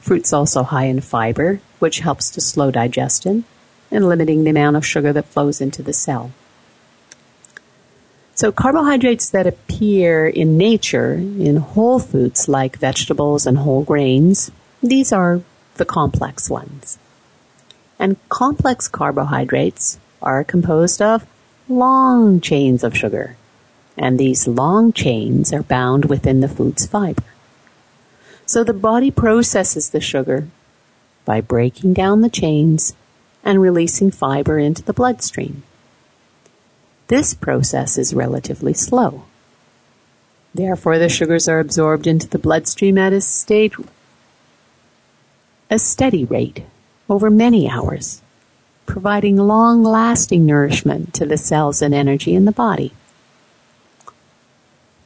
[0.00, 3.44] Fruit's also high in fiber, which helps to slow digestion
[3.92, 6.32] and limiting the amount of sugar that flows into the cell.
[8.36, 14.50] So carbohydrates that appear in nature in whole foods like vegetables and whole grains,
[14.82, 15.40] these are
[15.76, 16.98] the complex ones.
[17.98, 21.26] And complex carbohydrates are composed of
[21.68, 23.36] long chains of sugar
[23.96, 27.24] and these long chains are bound within the food's fiber.
[28.44, 30.46] So the body processes the sugar
[31.24, 32.94] by breaking down the chains
[33.42, 35.62] and releasing fiber into the bloodstream.
[37.08, 39.24] This process is relatively slow.
[40.54, 43.74] Therefore, the sugars are absorbed into the bloodstream at a state,
[45.70, 46.64] a steady rate
[47.08, 48.22] over many hours,
[48.86, 52.92] providing long lasting nourishment to the cells and energy in the body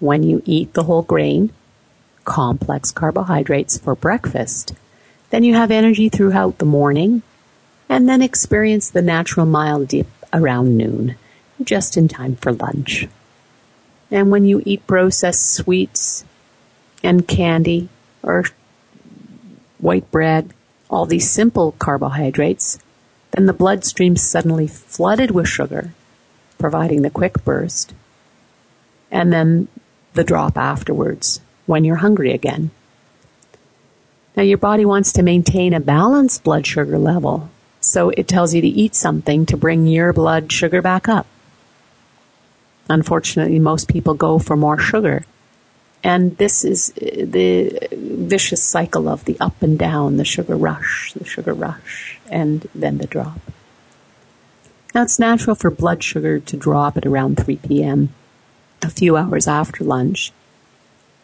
[0.01, 1.53] when you eat the whole grain,
[2.24, 4.72] complex carbohydrates for breakfast,
[5.28, 7.22] then you have energy throughout the morning
[7.88, 11.14] and then experience the natural mild dip around noon,
[11.62, 13.08] just in time for lunch.
[14.11, 16.24] And when you eat processed sweets
[17.02, 17.88] and candy
[18.22, 18.44] or
[19.78, 20.52] white bread,
[20.88, 22.78] all these simple carbohydrates,
[23.32, 25.92] then the bloodstream suddenly flooded with sugar,
[26.58, 27.94] providing the quick burst.
[29.11, 29.68] And then
[30.14, 32.70] the drop afterwards when you're hungry again.
[34.36, 37.50] Now your body wants to maintain a balanced blood sugar level,
[37.80, 41.26] so it tells you to eat something to bring your blood sugar back up.
[42.91, 45.24] Unfortunately, most people go for more sugar.
[46.03, 51.14] And this is uh, the vicious cycle of the up and down, the sugar rush,
[51.14, 53.41] the sugar rush, and then the drop.
[54.95, 58.12] Now it's natural for blood sugar to drop at around 3 p.m
[58.82, 60.32] a few hours after lunch.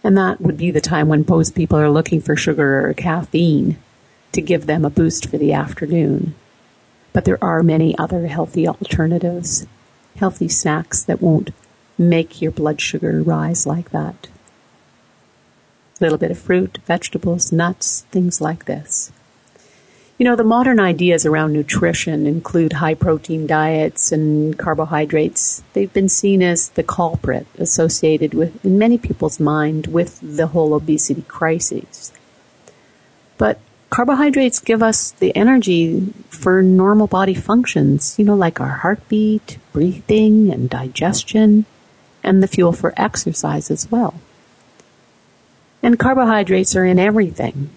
[0.04, 3.78] And that would be the time when most people are looking for sugar or caffeine
[4.32, 6.34] to give them a boost for the afternoon.
[7.12, 9.66] But there are many other healthy alternatives,
[10.16, 11.50] healthy snacks that won't
[11.98, 14.28] make your blood sugar rise like that.
[15.98, 19.12] A little bit of fruit, vegetables, nuts, things like this.
[20.18, 25.62] You know, the modern ideas around nutrition include high protein diets and carbohydrates.
[25.74, 30.72] They've been seen as the culprit associated with, in many people's mind, with the whole
[30.72, 32.12] obesity crisis.
[33.36, 33.58] But
[33.96, 40.52] carbohydrates give us the energy for normal body functions, you know, like our heartbeat, breathing,
[40.52, 41.64] and digestion,
[42.22, 44.20] and the fuel for exercise as well.
[45.82, 47.70] And carbohydrates are in everything.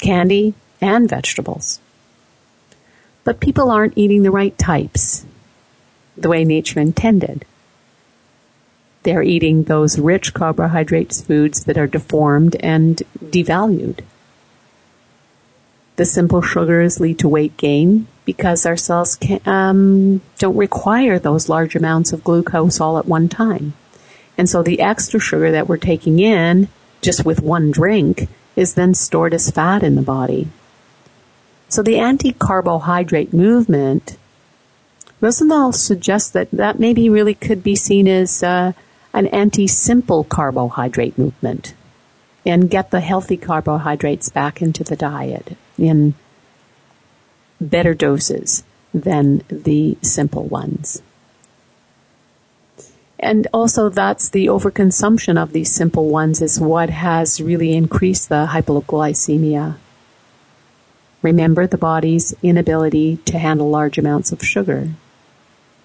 [0.00, 1.78] Candy, and vegetables.
[3.22, 5.24] But people aren't eating the right types
[6.16, 7.44] the way nature intended.
[9.04, 14.00] They're eating those rich carbohydrates foods that are deformed and devalued.
[15.96, 21.48] The simple sugars lead to weight gain because our cells can, um, don't require those
[21.48, 23.72] large amounts of glucose all at one time.
[24.36, 26.68] And so the extra sugar that we're taking in
[27.00, 30.48] just with one drink is then stored as fat in the body.
[31.68, 34.18] So the anti-carbohydrate movement,
[35.20, 38.72] Rosenthal suggests that that maybe really could be seen as uh,
[39.14, 41.74] an anti-simple carbohydrate movement
[42.44, 46.14] and get the healthy carbohydrates back into the diet in
[47.60, 51.02] better doses than the simple ones.
[53.18, 58.48] And also that's the overconsumption of these simple ones is what has really increased the
[58.50, 59.76] hypoglycemia
[61.26, 64.90] Remember the body's inability to handle large amounts of sugar.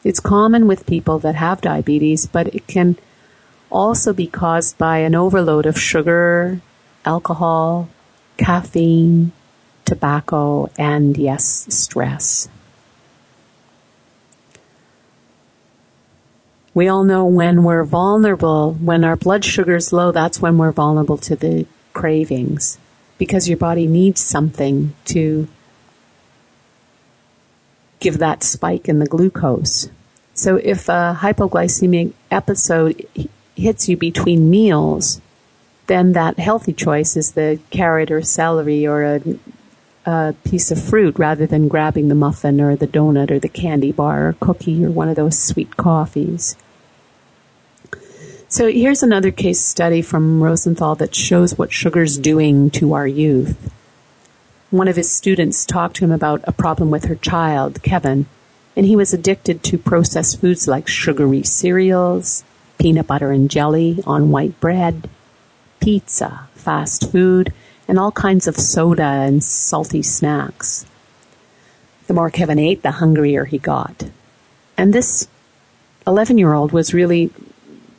[0.03, 2.97] It's common with people that have diabetes, but it can
[3.71, 6.61] also be caused by an overload of sugar,
[7.05, 7.89] alcohol,
[8.37, 9.31] caffeine,
[9.91, 12.47] tobacco, and yes, stress.
[16.73, 20.71] We all know when we're vulnerable, when our blood sugar is low, that's when we're
[20.71, 22.79] vulnerable to the cravings
[23.17, 25.49] because your body needs something to
[27.99, 29.89] give that spike in the glucose.
[30.33, 33.05] So if a hypoglycemic episode
[33.57, 35.19] hits you between meals,
[35.87, 39.21] then that healthy choice is the carrot or celery or a,
[40.05, 43.91] a, piece of fruit rather than grabbing the muffin or the donut or the candy
[43.91, 46.55] bar or cookie or one of those sweet coffees.
[48.47, 53.71] So here's another case study from Rosenthal that shows what sugar's doing to our youth.
[54.71, 58.25] One of his students talked to him about a problem with her child, Kevin,
[58.75, 62.43] and he was addicted to processed foods like sugary cereals,
[62.77, 65.09] peanut butter and jelly on white bread,
[65.79, 67.53] pizza, fast food,
[67.91, 70.85] and all kinds of soda and salty snacks.
[72.07, 74.09] The more Kevin ate, the hungrier he got.
[74.77, 75.27] And this
[76.07, 77.31] 11 year old was really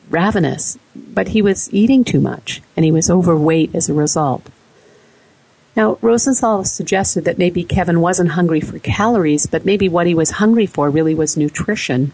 [0.09, 4.49] ravenous, but he was eating too much and he was overweight as a result.
[5.77, 10.31] Now, Rosenthal suggested that maybe Kevin wasn't hungry for calories, but maybe what he was
[10.31, 12.13] hungry for really was nutrition.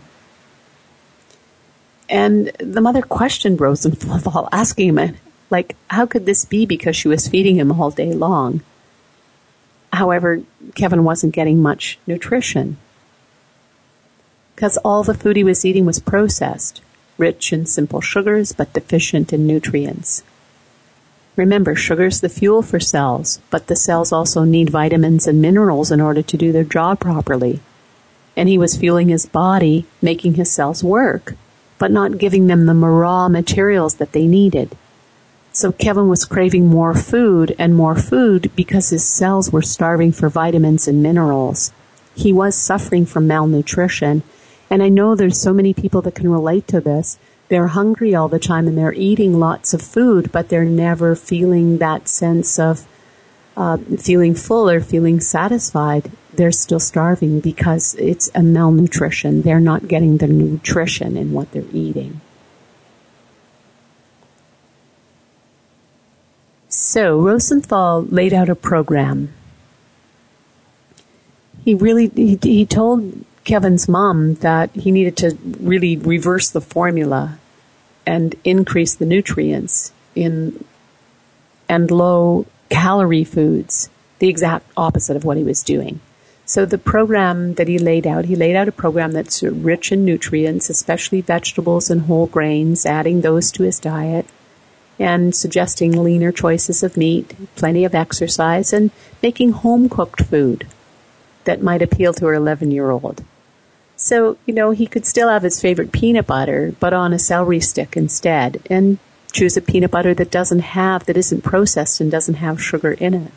[2.09, 5.17] And the mother questioned Rosenthal, asking him,
[5.51, 8.63] like, how could this be because she was feeding him all day long?
[9.93, 10.43] However,
[10.75, 12.77] Kevin wasn't getting much nutrition
[14.55, 16.81] because all the food he was eating was processed
[17.17, 20.25] rich in simple sugars but deficient in nutrients.
[21.37, 26.01] Remember, sugar's the fuel for cells, but the cells also need vitamins and minerals in
[26.01, 27.61] order to do their job properly.
[28.37, 31.35] And he was fueling his body, making his cells work,
[31.79, 34.77] but not giving them the raw materials that they needed.
[35.53, 40.29] So Kevin was craving more food and more food because his cells were starving for
[40.29, 41.73] vitamins and minerals.
[42.15, 44.23] He was suffering from malnutrition
[44.71, 47.19] and I know there's so many people that can relate to this.
[47.49, 51.79] They're hungry all the time and they're eating lots of food, but they're never feeling
[51.79, 52.87] that sense of
[53.57, 56.11] uh, feeling full or feeling satisfied.
[56.33, 59.43] They're still starving because it's a malnutrition.
[59.43, 62.21] They're not getting the nutrition in what they're eating.
[66.69, 69.33] So Rosenthal laid out a program.
[71.65, 77.39] He really he, he told Kevin's mom that he needed to really reverse the formula
[78.07, 80.65] and increase the nutrients in
[81.69, 83.89] and low calorie foods,
[84.19, 86.01] the exact opposite of what he was doing.
[86.45, 90.05] So the program that he laid out, he laid out a program that's rich in
[90.05, 94.27] nutrients, especially vegetables and whole grains, adding those to his diet
[94.99, 98.91] and suggesting leaner choices of meat, plenty of exercise, and
[99.23, 100.67] making home cooked food
[101.45, 103.25] that might appeal to her 11 year old.
[103.97, 107.61] So, you know, he could still have his favorite peanut butter, but on a celery
[107.61, 108.99] stick instead, and
[109.33, 113.15] choose a peanut butter that doesn't have, that isn't processed and doesn't have sugar in
[113.15, 113.33] it.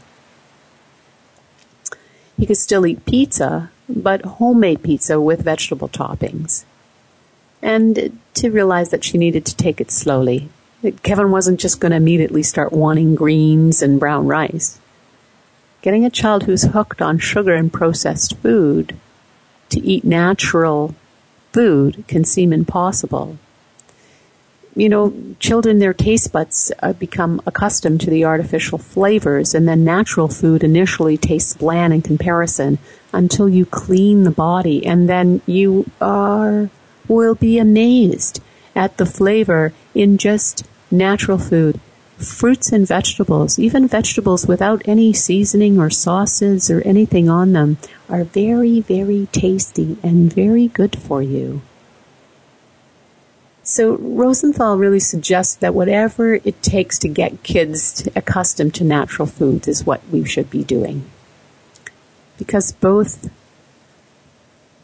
[2.38, 6.64] He could still eat pizza, but homemade pizza with vegetable toppings.
[7.62, 10.50] And to realize that she needed to take it slowly.
[11.04, 14.80] Kevin wasn't just going to immediately start wanting greens and brown rice.
[15.82, 18.98] Getting a child who's hooked on sugar and processed food
[19.70, 20.96] to eat natural
[21.54, 23.38] food can seem impossible.
[24.76, 29.84] You know, children, their taste buds uh, become accustomed to the artificial flavors, and then
[29.84, 32.80] natural food initially tastes bland in comparison
[33.12, 36.70] until you clean the body, and then you are
[37.08, 38.42] will be amazed
[38.76, 41.80] at the flavor in just natural food
[42.24, 47.78] fruits and vegetables, even vegetables without any seasoning or sauces or anything on them,
[48.10, 51.62] are very, very tasty and very good for you.
[53.64, 59.68] So Rosenthal really suggests that whatever it takes to get kids accustomed to natural foods
[59.68, 61.06] is what we should be doing.
[62.38, 63.30] Because both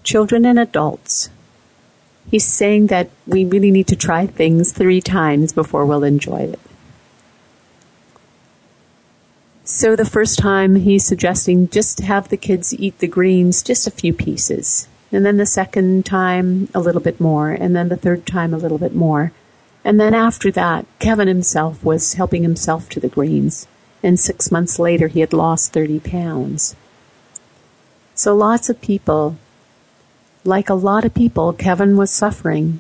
[0.03, 1.29] children and adults,
[2.29, 6.59] he's saying that we really need to try things three times before we'll enjoy it.
[9.63, 13.91] So the first time he's suggesting just have the kids eat the greens, just a
[13.91, 14.87] few pieces.
[15.11, 17.51] And then the second time a little bit more.
[17.51, 19.33] And then the third time a little bit more.
[19.83, 23.67] And then after that, Kevin himself was helping himself to the greens.
[24.03, 26.75] And six months later, he had lost 30 pounds.
[28.15, 29.37] So lots of people,
[30.47, 32.79] like a lot of people, Kevin was suffering.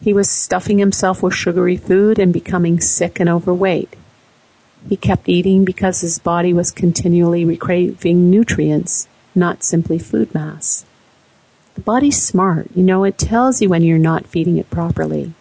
[0.00, 3.96] He was stuffing himself with sugary food and becoming sick and overweight.
[4.88, 10.84] He kept eating because his body was continually craving nutrients, not simply food mass.
[11.74, 12.68] The body's smart.
[12.74, 15.34] You know, it tells you when you're not feeding it properly.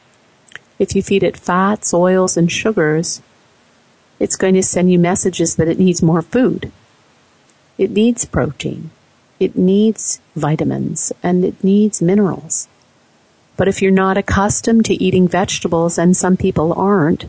[0.79, 3.21] If you feed it fats, oils, and sugars,
[4.19, 6.71] it's going to send you messages that it needs more food.
[7.77, 8.89] It needs protein.
[9.43, 12.69] It needs vitamins and it needs minerals.
[13.57, 17.25] But if you're not accustomed to eating vegetables, and some people aren't,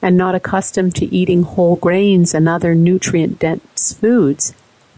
[0.00, 4.54] and not accustomed to eating whole grains and other nutrient dense foods,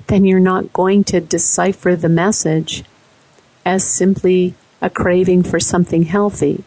[0.08, 2.84] then you're not going to decipher the message
[3.64, 6.62] as simply a craving for something healthy.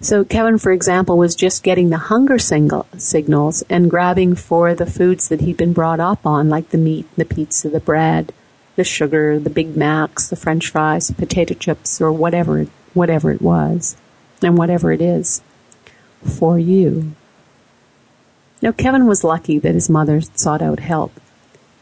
[0.00, 4.86] So Kevin, for example, was just getting the hunger single, signals and grabbing for the
[4.86, 8.32] foods that he'd been brought up on, like the meat, the pizza, the bread,
[8.76, 13.96] the sugar, the Big Macs, the French fries, potato chips, or whatever, whatever it was,
[14.40, 15.42] and whatever it is
[16.22, 17.12] for you.
[18.62, 21.12] Now, Kevin was lucky that his mother sought out help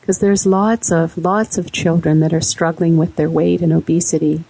[0.01, 4.45] because there's lots of lots of children that are struggling with their weight and obesity.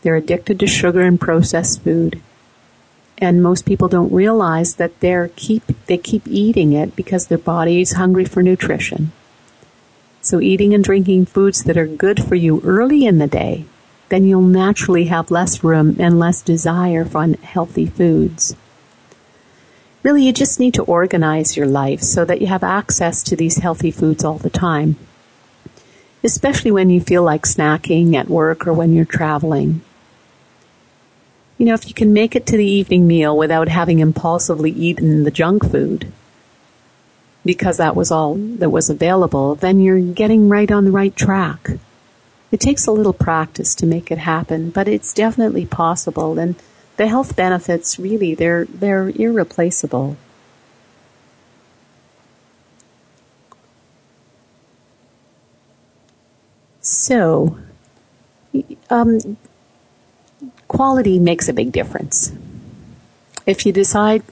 [0.00, 2.22] They're addicted to sugar and processed food.
[3.20, 7.80] And most people don't realize that they're keep they keep eating it because their body
[7.80, 9.12] is hungry for nutrition.
[10.22, 13.64] So eating and drinking foods that are good for you early in the day,
[14.08, 18.56] then you'll naturally have less room and less desire for unhealthy foods
[20.02, 23.58] really you just need to organize your life so that you have access to these
[23.58, 24.96] healthy foods all the time.
[26.24, 29.82] Especially when you feel like snacking at work or when you're traveling.
[31.60, 35.24] You know, if you can make it to the evening meal without having impulsively eaten
[35.24, 36.10] the junk food,
[37.44, 41.68] because that was all that was available, then you're getting right on the right track.
[42.50, 46.54] It takes a little practice to make it happen, but it's definitely possible and
[46.96, 50.16] the health benefits really they're they're irreplaceable.
[56.80, 57.58] So,
[58.88, 59.36] um,
[60.70, 62.32] quality makes a big difference.
[63.44, 64.22] If you decide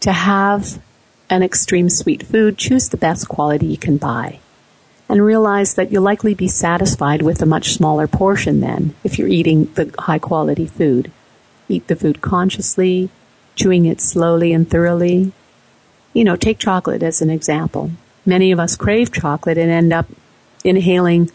[0.00, 0.80] to have
[1.28, 4.40] an extreme sweet food, choose the best quality you can buy.
[5.06, 9.28] And realize that you'll likely be satisfied with a much smaller portion then if you're
[9.28, 11.12] eating the high quality food
[11.68, 13.10] eat the food consciously,
[13.54, 15.32] chewing it slowly and thoroughly.
[16.12, 17.90] You know, take chocolate as an example.
[18.24, 20.06] Many of us crave chocolate and end up
[20.64, 21.30] inhaling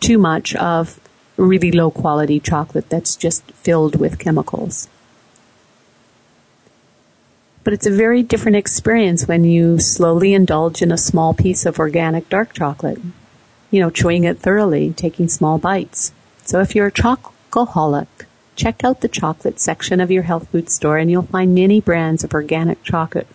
[0.00, 0.98] too much of
[1.40, 4.88] really low quality chocolate that's just filled with chemicals.
[7.62, 11.78] But it's a very different experience when you slowly indulge in a small piece of
[11.78, 13.00] organic dark chocolate.
[13.70, 16.12] You know, chewing it thoroughly, taking small bites.
[16.44, 18.08] So if you're a chocoholic,
[18.60, 22.24] Check out the chocolate section of your health food store and you'll find many brands
[22.24, 23.26] of organic chocolate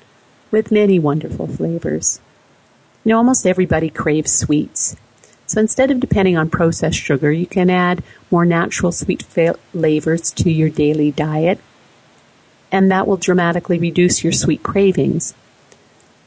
[0.51, 2.19] with many wonderful flavors.
[3.03, 4.95] You know, almost everybody craves sweets.
[5.47, 10.51] So instead of depending on processed sugar, you can add more natural sweet flavors to
[10.51, 11.59] your daily diet,
[12.71, 15.33] and that will dramatically reduce your sweet cravings.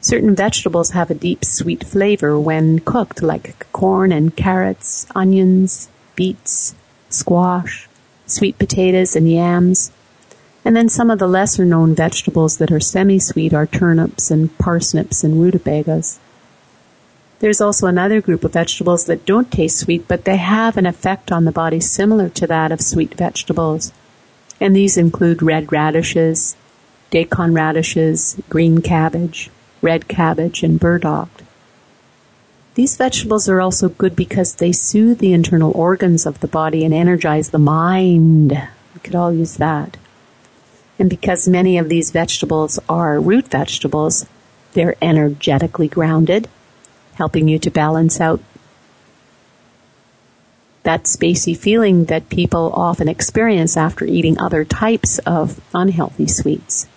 [0.01, 6.73] Certain vegetables have a deep sweet flavor when cooked, like corn and carrots, onions, beets,
[7.09, 7.89] squash,
[8.25, 9.91] sweet potatoes and yams.
[10.63, 15.23] And then some of the lesser known vegetables that are semi-sweet are turnips and parsnips
[15.23, 16.19] and rutabagas.
[17.39, 21.31] There's also another group of vegetables that don't taste sweet, but they have an effect
[21.31, 23.93] on the body similar to that of sweet vegetables.
[24.59, 26.57] And these include red radishes,
[27.11, 29.49] daikon radishes, green cabbage,
[29.81, 31.29] red cabbage, and burdock.
[32.75, 36.93] These vegetables are also good because they soothe the internal organs of the body and
[36.93, 38.51] energize the mind.
[38.51, 39.97] We could all use that.
[40.97, 44.25] And because many of these vegetables are root vegetables,
[44.73, 46.49] they're energetically grounded,
[47.19, 48.41] helping you to balance out
[50.83, 56.87] that spacey feeling that people often experience after eating other types of unhealthy sweets.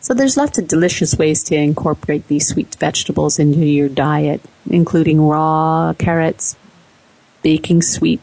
[0.00, 5.20] So there's lots of delicious ways to incorporate these sweet vegetables into your diet, including
[5.20, 6.56] raw carrots,
[7.42, 8.20] baking sweet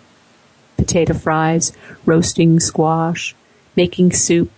[0.75, 1.71] potato fries,
[2.05, 3.35] roasting squash,
[3.75, 4.51] making soup,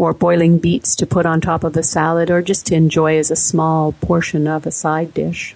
[0.00, 3.30] or boiling beets to put on top of a salad or just to enjoy as
[3.30, 5.54] a small portion of a side dish.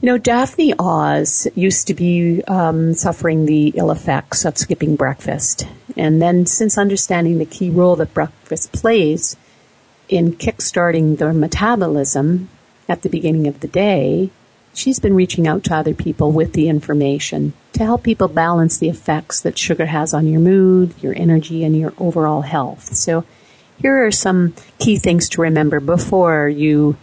[0.00, 5.66] You know, Daphne Oz used to be um, suffering the ill effects of skipping breakfast.
[5.94, 9.36] And then, since understanding the key role that breakfast plays
[10.08, 12.48] in kickstarting the metabolism
[12.88, 14.30] at the beginning of the day,
[14.74, 18.88] she's been reaching out to other people with the information to help people balance the
[18.88, 22.94] effects that sugar has on your mood, your energy, and your overall health.
[22.94, 23.24] So,
[23.80, 26.96] here are some key things to remember before you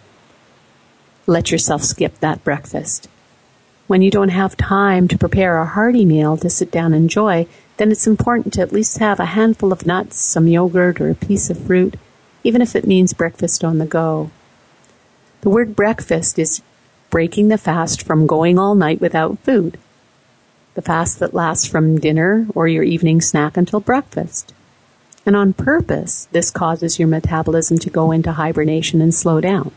[1.25, 3.09] let yourself skip that breakfast.
[3.87, 7.47] When you don't have time to prepare a hearty meal to sit down and enjoy,
[7.77, 11.15] then it's important to at least have a handful of nuts, some yogurt, or a
[11.15, 11.95] piece of fruit,
[12.43, 14.29] even if it means breakfast on the go.
[15.41, 16.61] The word breakfast is
[17.09, 19.77] breaking the fast from going all night without food.
[20.75, 24.53] The fast that lasts from dinner or your evening snack until breakfast.
[25.25, 29.71] And on purpose, this causes your metabolism to go into hibernation and slow down.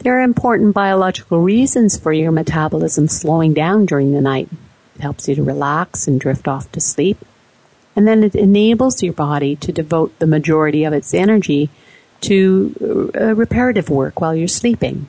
[0.00, 4.48] There are important biological reasons for your metabolism slowing down during the night.
[4.96, 7.18] It helps you to relax and drift off to sleep.
[7.94, 11.70] And then it enables your body to devote the majority of its energy
[12.22, 15.06] to uh, reparative work while you're sleeping.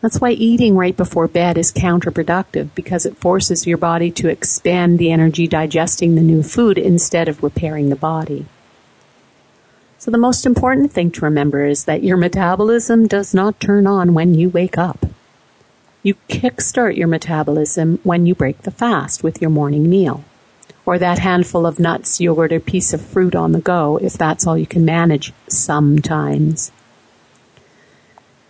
[0.00, 4.98] That's why eating right before bed is counterproductive because it forces your body to expand
[4.98, 8.46] the energy digesting the new food instead of repairing the body.
[9.98, 14.14] So the most important thing to remember is that your metabolism does not turn on
[14.14, 15.04] when you wake up.
[16.02, 20.24] You kickstart your metabolism when you break the fast with your morning meal.
[20.86, 24.46] Or that handful of nuts, yogurt, or piece of fruit on the go if that's
[24.46, 26.72] all you can manage sometimes.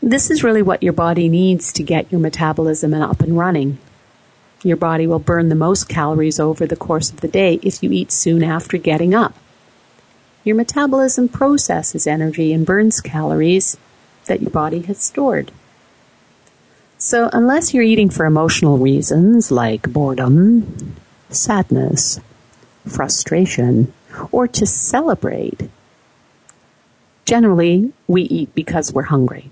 [0.03, 3.79] This is really what your body needs to get your metabolism up and running.
[4.63, 7.93] Your body will burn the most calories over the course of the day if you
[7.93, 9.35] eat soon after getting up.
[10.43, 13.77] Your metabolism processes energy and burns calories
[14.25, 15.53] that your body has stored.
[16.97, 20.97] So unless you're eating for emotional reasons like boredom,
[21.29, 22.21] sadness,
[22.87, 23.93] frustration,
[24.33, 25.69] or to celebrate,
[27.27, 29.51] generally we eat because we're hungry.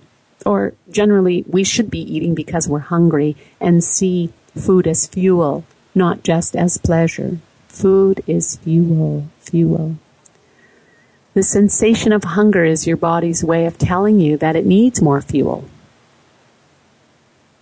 [0.48, 6.22] Or generally we should be eating because we're hungry and see food as fuel, not
[6.22, 7.36] just as pleasure.
[7.68, 9.96] Food is fuel, fuel.
[11.34, 15.20] The sensation of hunger is your body's way of telling you that it needs more
[15.20, 15.66] fuel.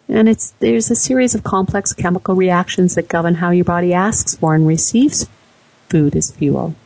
[0.09, 4.37] And it's, there's a series of complex chemical reactions that govern how your body asks
[4.37, 5.29] for and receives
[5.89, 6.77] food as fuel.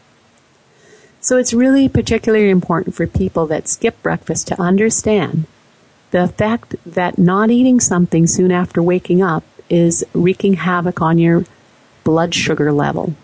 [1.20, 5.44] So it's really particularly important for people that skip breakfast to understand
[6.11, 11.45] the fact that not eating something soon after waking up is wreaking havoc on your
[12.05, 13.15] blood sugar level.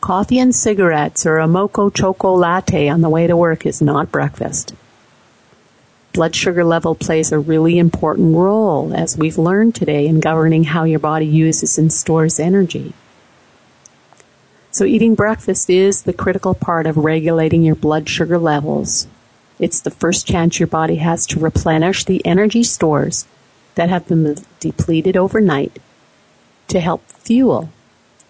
[0.00, 4.12] Coffee and cigarettes or a mocha choco latte on the way to work is not
[4.12, 4.74] breakfast
[6.14, 10.84] blood sugar level plays a really important role, as we've learned today, in governing how
[10.84, 12.94] your body uses and stores energy.
[14.70, 19.08] So eating breakfast is the critical part of regulating your blood sugar levels.
[19.58, 23.26] It's the first chance your body has to replenish the energy stores
[23.74, 25.78] that have been depleted overnight
[26.68, 27.70] to help fuel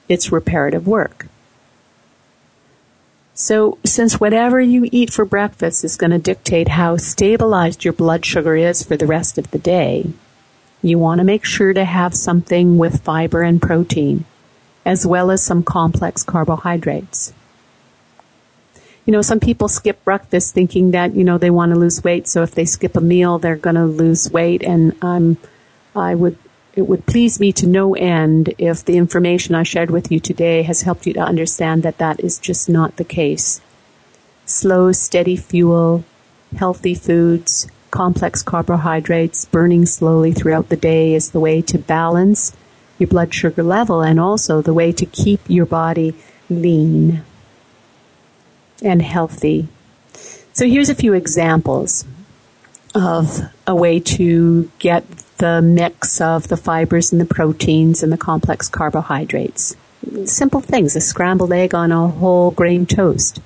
[0.09, 1.27] its reparative work.
[3.37, 8.25] So, since whatever you eat for breakfast is going to dictate how stabilized your blood
[8.25, 10.13] sugar is for the rest of the day,
[10.83, 14.25] you want to make sure to have something with fiber and protein,
[14.85, 17.33] as well as some complex carbohydrates.
[19.07, 22.27] You know, some people skip breakfast thinking that, you know, they want to lose weight,
[22.27, 25.37] so if they skip a meal, they're going to lose weight, and I'm,
[25.95, 26.39] I would
[26.77, 30.63] it would please me to no end if the information I shared with you today
[30.63, 33.61] has helped you to understand that that is just not the case.
[34.45, 36.05] Slow, steady fuel,
[36.57, 42.57] healthy foods, complex carbohydrates burning slowly throughout the day is the way to balance
[42.99, 46.13] your blood sugar level and also the way to keep your body
[46.51, 47.23] lean
[48.83, 49.69] and healthy.
[50.53, 52.05] So here's a few examples
[52.95, 55.05] of a way to get
[55.39, 59.77] the mix of the fibers and the proteins and the complex carbohydrates.
[60.27, 63.41] Simple things, a scrambled egg on a whole grain toast,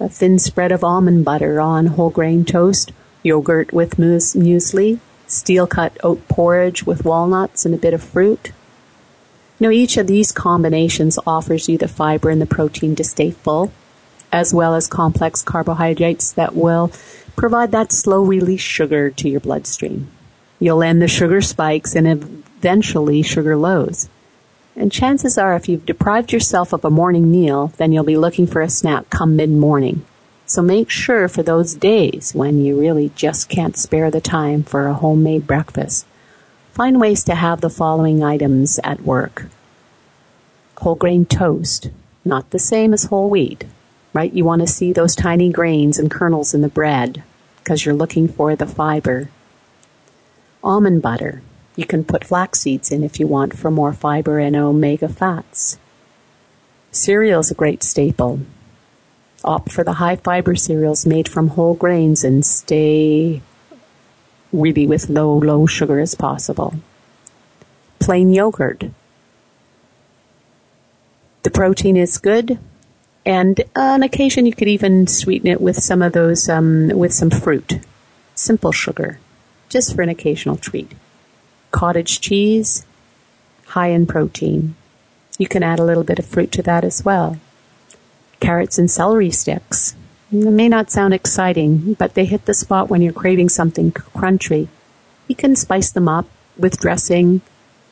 [0.00, 2.92] a thin spread of almond butter on whole grain toast,
[3.22, 8.52] yogurt with muesli, steel cut oat porridge with walnuts and a bit of fruit.
[9.58, 13.30] You know, each of these combinations offers you the fiber and the protein to stay
[13.30, 13.72] full,
[14.36, 16.92] as well as complex carbohydrates that will
[17.36, 20.08] provide that slow release sugar to your bloodstream.
[20.60, 24.10] You'll end the sugar spikes and eventually sugar lows.
[24.76, 28.46] And chances are if you've deprived yourself of a morning meal, then you'll be looking
[28.46, 30.04] for a snack come mid-morning.
[30.44, 34.86] So make sure for those days when you really just can't spare the time for
[34.86, 36.06] a homemade breakfast,
[36.72, 39.46] find ways to have the following items at work.
[40.76, 41.88] Whole grain toast,
[42.22, 43.64] not the same as whole wheat,
[44.16, 44.32] right?
[44.32, 47.22] You want to see those tiny grains and kernels in the bread
[47.58, 49.28] because you're looking for the fiber
[50.64, 51.42] almond butter.
[51.76, 55.78] You can put flax seeds in if you want for more fiber and omega fats.
[56.90, 58.40] Cereal is a great staple.
[59.44, 63.42] Opt for the high fiber cereals made from whole grains and stay
[64.50, 66.74] really with low, low sugar as possible.
[67.98, 68.84] Plain yogurt.
[71.42, 72.58] The protein is good,
[73.26, 77.28] and on occasion you could even sweeten it with some of those, um, with some
[77.28, 77.80] fruit.
[78.36, 79.18] Simple sugar,
[79.68, 80.92] just for an occasional treat.
[81.72, 82.86] Cottage cheese,
[83.66, 84.76] high in protein.
[85.38, 87.38] You can add a little bit of fruit to that as well.
[88.38, 89.96] Carrots and celery sticks.
[90.30, 94.68] It may not sound exciting, but they hit the spot when you're craving something crunchy.
[95.26, 97.40] You can spice them up with dressing.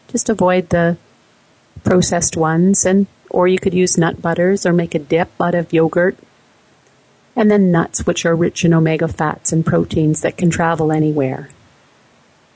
[0.09, 0.97] Just avoid the
[1.82, 5.72] processed ones and or you could use nut butters or make a dip out of
[5.72, 6.16] yogurt.
[7.37, 11.51] And then nuts, which are rich in omega fats and proteins that can travel anywhere.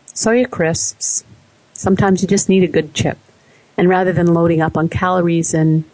[0.07, 1.25] Soya crisps.
[1.73, 3.19] Sometimes you just need a good chip.
[3.77, 5.85] And rather than loading up on calories and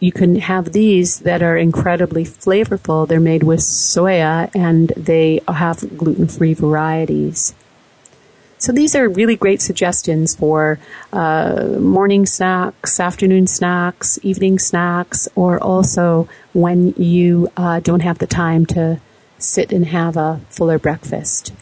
[0.00, 3.06] you can have these that are incredibly flavorful.
[3.06, 7.54] They're made with soya and they have gluten-free varieties.
[8.62, 10.78] So these are really great suggestions for
[11.12, 18.28] uh, morning snacks, afternoon snacks, evening snacks, or also when you uh, don't have the
[18.28, 19.00] time to
[19.36, 21.52] sit and have a fuller breakfast.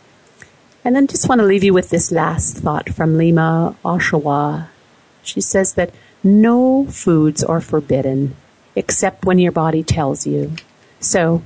[0.85, 4.69] And then just want to leave you with this last thought from Lima Ohsawa.
[5.23, 8.37] She says that no foods are forbidden
[8.77, 10.53] except when your body tells you.
[11.01, 11.43] So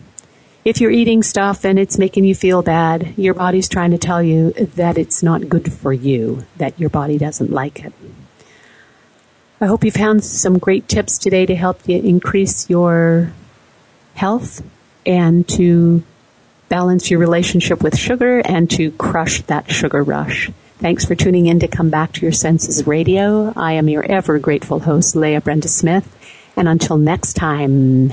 [0.64, 4.22] if you're eating stuff and it's making you feel bad, your body's trying to tell
[4.22, 7.92] you that it's not good for you, that your body doesn't like it.
[9.60, 13.32] I hope you found some great tips today to help you increase your
[14.14, 14.62] health
[15.06, 16.02] and to
[16.68, 20.50] balance your relationship with sugar and to crush that sugar rush.
[20.78, 23.52] Thanks for tuning in to Come Back to Your Senses Radio.
[23.54, 26.14] I am your ever grateful host, Leah Brenda Smith.
[26.56, 28.12] And until next time,